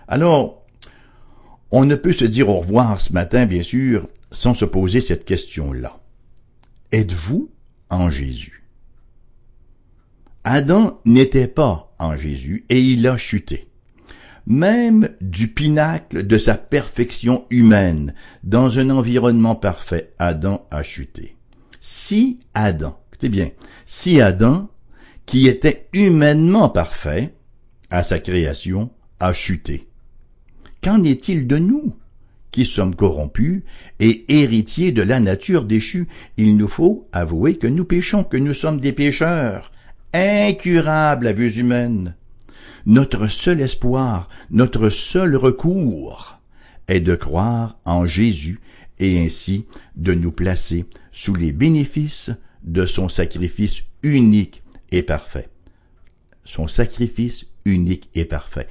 Alors, 0.08 0.64
on 1.70 1.84
ne 1.84 1.96
peut 1.96 2.14
se 2.14 2.24
dire 2.24 2.48
au 2.48 2.62
revoir 2.62 3.02
ce 3.02 3.12
matin, 3.12 3.46
bien 3.46 3.62
sûr, 3.62 4.08
sans 4.32 4.54
se 4.54 4.64
poser 4.64 5.02
cette 5.02 5.26
question-là. 5.26 6.00
Êtes-vous 6.94 7.50
en 7.90 8.10
Jésus? 8.10 8.64
Adam 10.46 11.02
n'était 11.04 11.50
pas 11.50 11.94
en 12.00 12.16
Jésus 12.16 12.64
et 12.70 12.80
il 12.80 13.06
a 13.06 13.18
chuté 13.18 13.68
même 14.48 15.10
du 15.22 15.48
pinacle 15.48 16.26
de 16.26 16.38
sa 16.38 16.56
perfection 16.56 17.46
humaine, 17.50 18.14
dans 18.44 18.80
un 18.80 18.90
environnement 18.90 19.56
parfait, 19.56 20.14
Adam 20.20 20.66
a 20.72 20.84
chuté. 20.84 21.36
Si 21.82 22.40
Adam, 22.54 23.00
écoutez 23.10 23.30
bien, 23.30 23.50
si 23.86 24.22
Adam, 24.22 24.70
qui 25.26 25.48
était 25.48 25.88
humainement 25.94 26.70
parfait 26.70 27.34
à 27.90 28.04
sa 28.04 28.20
création, 28.20 28.92
a 29.20 29.34
chuté, 29.34 29.88
qu'en 30.84 31.04
est-il 31.04 31.48
de 31.48 31.58
nous 31.58 31.96
qui 32.52 32.66
sommes 32.66 32.96
corrompus 32.96 33.64
et 34.00 34.26
héritiers 34.30 34.92
de 34.92 35.02
la 35.02 35.20
nature 35.20 35.66
déchue? 35.66 36.08
Il 36.38 36.58
nous 36.58 36.68
faut 36.68 37.08
avouer 37.12 37.58
que 37.58 37.68
nous 37.68 37.86
péchons, 37.86 38.24
que 38.24 38.38
nous 38.38 38.54
sommes 38.54 38.80
des 38.80 38.94
pécheurs, 38.94 39.72
incurables 40.14 41.28
à 41.28 41.34
vue 41.34 41.54
humaine 41.56 42.16
notre 42.86 43.28
seul 43.28 43.62
espoir, 43.62 44.30
notre 44.52 44.90
seul 44.90 45.36
recours 45.36 46.40
est 46.88 47.00
de 47.00 47.16
croire 47.16 47.80
en 47.86 48.06
Jésus 48.06 48.60
et 49.00 49.20
ainsi 49.20 49.66
de 49.96 50.14
nous 50.14 50.32
placer 50.32 50.86
sous 51.12 51.36
les 51.36 51.52
bénéfices 51.52 52.32
de 52.64 52.86
son 52.86 53.10
sacrifice 53.10 53.84
unique 54.04 54.64
et 54.92 55.02
parfait. 55.02 55.50
Son 56.44 56.68
sacrifice 56.68 57.46
unique 57.66 58.10
et 58.14 58.26
parfait. 58.26 58.68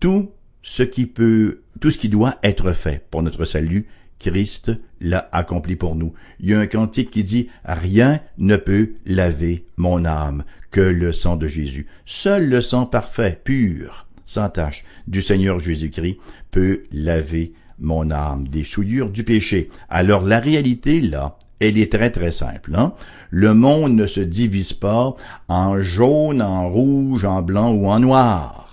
Tout 0.00 0.30
ce 0.62 0.82
qui 0.82 1.06
peut, 1.06 1.60
tout 1.80 1.90
ce 1.90 1.98
qui 1.98 2.08
doit 2.08 2.38
être 2.42 2.72
fait 2.72 3.06
pour 3.10 3.22
notre 3.22 3.44
salut, 3.44 3.86
Christ 4.18 4.72
l'a 5.00 5.28
accompli 5.32 5.76
pour 5.76 5.96
nous. 5.96 6.12
Il 6.40 6.50
y 6.50 6.54
a 6.54 6.60
un 6.60 6.66
cantique 6.66 7.10
qui 7.10 7.24
dit 7.24 7.48
Rien 7.64 8.20
ne 8.38 8.56
peut 8.56 8.92
laver 9.06 9.64
mon 9.76 10.04
âme 10.04 10.44
que 10.70 10.80
le 10.80 11.12
sang 11.12 11.36
de 11.36 11.46
Jésus. 11.46 11.86
Seul 12.06 12.48
le 12.48 12.60
sang 12.60 12.86
parfait, 12.86 13.40
pur, 13.42 14.06
sans 14.24 14.48
tache, 14.48 14.84
du 15.06 15.22
Seigneur 15.22 15.58
Jésus-Christ 15.58 16.18
peut 16.50 16.84
laver 16.92 17.52
mon 17.78 18.10
âme 18.10 18.46
des 18.46 18.64
souillures 18.64 19.10
du 19.10 19.24
péché. 19.24 19.70
Alors 19.88 20.24
la 20.24 20.38
réalité, 20.38 21.00
là, 21.00 21.38
elle 21.60 21.78
est 21.78 21.92
très 21.92 22.10
très 22.10 22.32
simple. 22.32 22.74
Hein? 22.74 22.92
Le 23.30 23.54
monde 23.54 23.94
ne 23.94 24.06
se 24.06 24.20
divise 24.20 24.72
pas 24.72 25.14
en 25.48 25.80
jaune, 25.80 26.42
en 26.42 26.70
rouge, 26.70 27.24
en 27.24 27.42
blanc 27.42 27.72
ou 27.72 27.86
en 27.86 28.00
noir. 28.00 28.69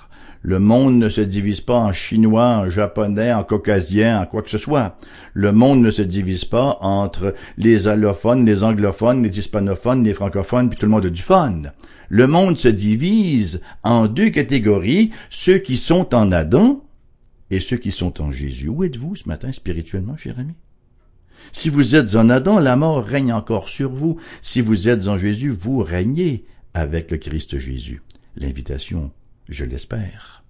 Le 0.47 0.59
monde 0.59 0.97
ne 0.97 1.09
se 1.09 1.19
divise 1.19 1.59
pas 1.59 1.77
en 1.77 1.91
chinois, 1.91 2.59
en 2.59 2.69
japonais, 2.69 3.33
en 3.33 3.43
caucasien, 3.43 4.21
en 4.21 4.25
quoi 4.25 4.41
que 4.41 4.49
ce 4.49 4.57
soit. 4.57 4.95
Le 5.33 5.51
monde 5.51 5.81
ne 5.81 5.91
se 5.91 6.01
divise 6.01 6.45
pas 6.45 6.77
entre 6.79 7.35
les 7.57 7.89
allophones, 7.89 8.45
les 8.45 8.63
anglophones, 8.63 9.23
les 9.23 9.39
hispanophones, 9.39 10.05
les 10.05 10.13
francophones, 10.13 10.69
puis 10.69 10.79
tout 10.79 10.85
le 10.85 10.93
monde 10.93 11.05
a 11.05 11.09
du 11.09 11.21
fun. 11.21 11.63
Le 12.07 12.27
monde 12.27 12.57
se 12.57 12.69
divise 12.69 13.59
en 13.83 14.07
deux 14.07 14.29
catégories, 14.29 15.11
ceux 15.29 15.57
qui 15.57 15.75
sont 15.75 16.15
en 16.15 16.31
Adam 16.31 16.81
et 17.51 17.59
ceux 17.59 17.75
qui 17.75 17.91
sont 17.91 18.21
en 18.21 18.31
Jésus. 18.31 18.69
Où 18.69 18.85
êtes-vous 18.85 19.17
ce 19.17 19.27
matin 19.27 19.51
spirituellement, 19.51 20.15
cher 20.15 20.39
ami? 20.39 20.53
Si 21.51 21.67
vous 21.67 21.93
êtes 21.93 22.15
en 22.15 22.29
Adam, 22.29 22.59
la 22.59 22.77
mort 22.77 23.03
règne 23.03 23.33
encore 23.33 23.67
sur 23.67 23.89
vous. 23.89 24.17
Si 24.41 24.61
vous 24.61 24.87
êtes 24.87 25.09
en 25.09 25.19
Jésus, 25.19 25.51
vous 25.51 25.79
régnez 25.79 26.45
avec 26.73 27.11
le 27.11 27.17
Christ 27.17 27.57
Jésus. 27.57 28.01
L'invitation, 28.37 29.11
je 29.49 29.65
l'espère, 29.65 30.43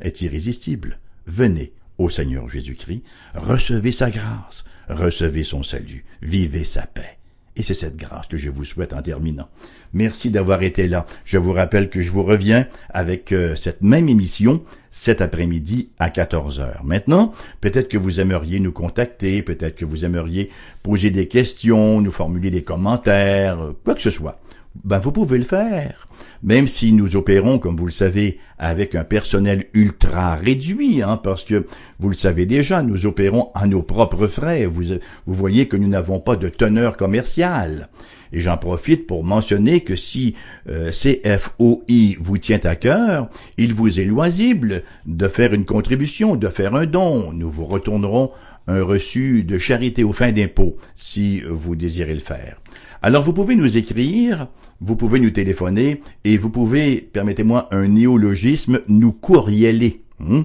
est 0.00 0.20
irrésistible. 0.20 0.98
Venez 1.26 1.72
au 1.98 2.08
Seigneur 2.08 2.48
Jésus-Christ, 2.48 3.02
recevez 3.34 3.92
sa 3.92 4.10
grâce, 4.10 4.64
recevez 4.88 5.44
son 5.44 5.62
salut, 5.62 6.04
vivez 6.22 6.64
sa 6.64 6.82
paix. 6.82 7.18
Et 7.56 7.62
c'est 7.62 7.74
cette 7.74 7.96
grâce 7.96 8.28
que 8.28 8.36
je 8.36 8.50
vous 8.50 8.64
souhaite 8.64 8.92
en 8.92 9.02
terminant. 9.02 9.48
Merci 9.92 10.30
d'avoir 10.30 10.62
été 10.62 10.86
là. 10.86 11.06
Je 11.24 11.38
vous 11.38 11.52
rappelle 11.52 11.90
que 11.90 12.00
je 12.00 12.12
vous 12.12 12.22
reviens 12.22 12.68
avec 12.90 13.32
euh, 13.32 13.56
cette 13.56 13.82
même 13.82 14.08
émission 14.08 14.62
cet 14.92 15.20
après-midi 15.20 15.88
à 15.98 16.10
14 16.10 16.60
heures. 16.60 16.82
Maintenant, 16.84 17.32
peut-être 17.60 17.88
que 17.88 17.98
vous 17.98 18.20
aimeriez 18.20 18.60
nous 18.60 18.70
contacter, 18.70 19.42
peut-être 19.42 19.74
que 19.74 19.84
vous 19.84 20.04
aimeriez 20.04 20.50
poser 20.84 21.10
des 21.10 21.26
questions, 21.26 22.00
nous 22.00 22.12
formuler 22.12 22.50
des 22.50 22.62
commentaires, 22.62 23.58
quoi 23.84 23.96
que 23.96 24.02
ce 24.02 24.10
soit 24.10 24.40
ben 24.84 24.98
vous 24.98 25.12
pouvez 25.12 25.38
le 25.38 25.44
faire. 25.44 26.08
Même 26.42 26.68
si 26.68 26.92
nous 26.92 27.16
opérons, 27.16 27.58
comme 27.58 27.76
vous 27.76 27.86
le 27.86 27.92
savez, 27.92 28.38
avec 28.58 28.94
un 28.94 29.04
personnel 29.04 29.66
ultra 29.74 30.36
réduit, 30.36 31.02
hein, 31.02 31.16
parce 31.16 31.44
que 31.44 31.66
vous 31.98 32.08
le 32.08 32.14
savez 32.14 32.46
déjà, 32.46 32.82
nous 32.82 33.06
opérons 33.06 33.50
à 33.54 33.66
nos 33.66 33.82
propres 33.82 34.26
frais. 34.26 34.66
Vous, 34.66 34.84
vous 35.26 35.34
voyez 35.34 35.66
que 35.66 35.76
nous 35.76 35.88
n'avons 35.88 36.20
pas 36.20 36.36
de 36.36 36.48
teneur 36.48 36.96
commerciale. 36.96 37.88
Et 38.32 38.40
j'en 38.40 38.58
profite 38.58 39.06
pour 39.06 39.24
mentionner 39.24 39.80
que 39.80 39.96
si 39.96 40.34
euh, 40.68 40.90
CFOI 40.90 42.16
vous 42.20 42.38
tient 42.38 42.60
à 42.64 42.76
cœur, 42.76 43.30
il 43.56 43.74
vous 43.74 44.00
est 44.00 44.04
loisible 44.04 44.82
de 45.06 45.28
faire 45.28 45.54
une 45.54 45.64
contribution, 45.64 46.36
de 46.36 46.48
faire 46.48 46.74
un 46.74 46.86
don. 46.86 47.32
Nous 47.32 47.50
vous 47.50 47.64
retournerons 47.64 48.30
un 48.66 48.82
reçu 48.82 49.44
de 49.44 49.58
charité 49.58 50.04
aux 50.04 50.12
fins 50.12 50.32
d'impôt 50.32 50.76
si 50.94 51.40
vous 51.40 51.74
désirez 51.74 52.14
le 52.14 52.20
faire. 52.20 52.60
Alors 53.02 53.22
vous 53.22 53.32
pouvez 53.32 53.54
nous 53.54 53.76
écrire, 53.76 54.48
vous 54.80 54.96
pouvez 54.96 55.20
nous 55.20 55.30
téléphoner 55.30 56.00
et 56.24 56.36
vous 56.36 56.50
pouvez, 56.50 57.00
permettez-moi 57.00 57.68
un 57.70 57.86
néologisme, 57.86 58.80
nous 58.88 59.12
courrieler. 59.12 60.02
Hmm? 60.18 60.42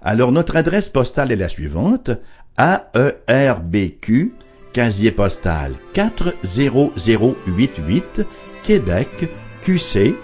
Alors 0.00 0.30
notre 0.30 0.54
adresse 0.56 0.88
postale 0.88 1.32
est 1.32 1.36
la 1.36 1.48
suivante, 1.48 2.12
AERBQ, 2.56 4.32
casier 4.72 5.10
postal 5.10 5.72
40088, 5.94 8.22
Québec, 8.62 9.28
QC, 9.62 10.14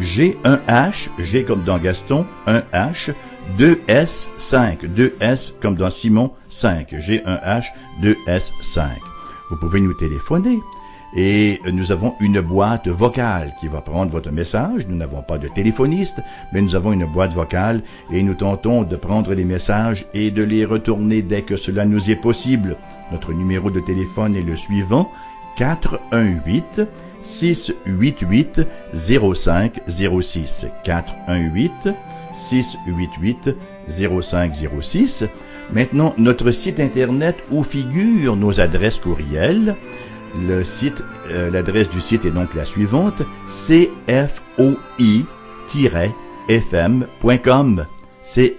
G1H, 0.00 1.08
G 1.18 1.44
comme 1.44 1.62
dans 1.62 1.78
Gaston, 1.78 2.26
1H, 2.46 3.12
2S, 3.58 4.28
5, 4.38 4.84
2S 4.84 5.54
comme 5.60 5.76
dans 5.76 5.90
Simon, 5.90 6.32
5, 6.50 6.92
G1H, 6.92 7.64
2S5. 8.02 8.86
Vous 9.50 9.56
pouvez 9.56 9.80
nous 9.80 9.94
téléphoner 9.94 10.60
et 11.16 11.60
nous 11.72 11.92
avons 11.92 12.14
une 12.20 12.40
boîte 12.40 12.88
vocale 12.88 13.54
qui 13.60 13.68
va 13.68 13.80
prendre 13.80 14.10
votre 14.10 14.32
message. 14.32 14.86
Nous 14.88 14.96
n'avons 14.96 15.22
pas 15.22 15.38
de 15.38 15.48
téléphoniste, 15.48 16.20
mais 16.52 16.60
nous 16.60 16.74
avons 16.74 16.92
une 16.92 17.06
boîte 17.06 17.32
vocale 17.32 17.82
et 18.12 18.22
nous 18.22 18.34
tentons 18.34 18.82
de 18.82 18.96
prendre 18.96 19.32
les 19.34 19.44
messages 19.44 20.06
et 20.12 20.30
de 20.30 20.42
les 20.42 20.64
retourner 20.64 21.22
dès 21.22 21.42
que 21.42 21.56
cela 21.56 21.84
nous 21.84 22.10
est 22.10 22.16
possible. 22.16 22.76
Notre 23.12 23.32
numéro 23.32 23.70
de 23.70 23.80
téléphone 23.80 24.34
est 24.34 24.42
le 24.42 24.56
suivant 24.56 25.10
418 25.56 26.82
688 27.20 28.60
0506 28.92 30.66
418 30.82 31.88
688 32.34 33.50
0506 33.88 35.24
Maintenant, 35.72 36.14
notre 36.18 36.50
site 36.50 36.78
internet 36.78 37.36
où 37.50 37.62
figurent 37.62 38.36
nos 38.36 38.60
adresses 38.60 39.00
courriels 39.00 39.76
le 40.40 40.64
site, 40.64 41.04
euh, 41.30 41.50
l'adresse 41.50 41.88
du 41.88 42.00
site 42.00 42.24
est 42.24 42.30
donc 42.30 42.54
la 42.54 42.64
suivante 42.64 43.22
cfoi-fm.com 43.46 44.26
cfoi-fm.com 48.22 48.56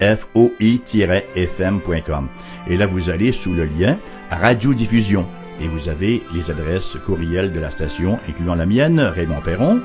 et 2.68 2.78
là 2.78 2.86
vous 2.86 3.10
allez 3.10 3.32
sous 3.32 3.54
le 3.54 3.66
lien 3.66 3.98
radiodiffusion. 4.30 5.26
Et 5.62 5.68
vous 5.68 5.90
avez 5.90 6.24
les 6.34 6.52
adresses 6.52 6.98
courriels 7.06 7.54
de 7.54 7.60
la 7.60 7.72
station 7.72 8.20
incluant 8.28 8.56
la 8.56 8.66
mienne 8.66 9.00
Raymond 9.00 9.42
Perron. 9.42 9.82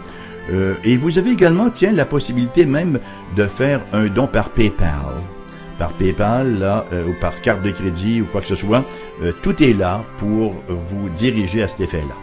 Euh, 0.51 0.75
et 0.83 0.97
vous 0.97 1.17
avez 1.19 1.31
également 1.31 1.71
tiens 1.71 1.93
la 1.93 2.05
possibilité 2.05 2.67
même 2.67 2.99
de 3.37 3.47
faire 3.47 3.81
un 3.93 4.07
don 4.07 4.27
par 4.27 4.51
PayPal 4.51 5.23
par 5.81 5.93
PayPal 5.95 6.59
euh, 6.61 7.09
ou 7.09 7.15
par 7.21 7.41
carte 7.41 7.63
de 7.63 7.71
crédit 7.71 8.21
ou 8.21 8.27
quoi 8.27 8.43
que 8.43 8.47
ce 8.47 8.55
soit. 8.55 8.85
Euh, 9.23 9.33
tout 9.43 9.61
est 9.63 9.73
là 9.73 10.05
pour 10.19 10.55
vous 10.69 11.09
diriger 11.09 11.63
à 11.63 11.69
cet 11.69 11.81
effet-là. 11.81 12.15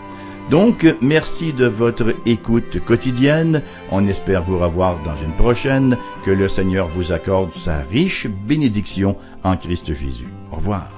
Donc, 0.49 0.85
merci 1.01 1.51
de 1.51 1.65
votre 1.65 2.15
écoute 2.25 2.79
quotidienne. 2.85 3.61
On 3.91 4.07
espère 4.07 4.43
vous 4.43 4.59
revoir 4.59 5.03
dans 5.03 5.17
une 5.21 5.33
prochaine. 5.33 5.97
Que 6.23 6.31
le 6.31 6.47
Seigneur 6.47 6.87
vous 6.87 7.11
accorde 7.11 7.51
sa 7.51 7.79
riche 7.79 8.27
bénédiction 8.27 9.17
en 9.43 9.57
Christ 9.57 9.93
Jésus. 9.93 10.29
Au 10.53 10.55
revoir. 10.55 10.96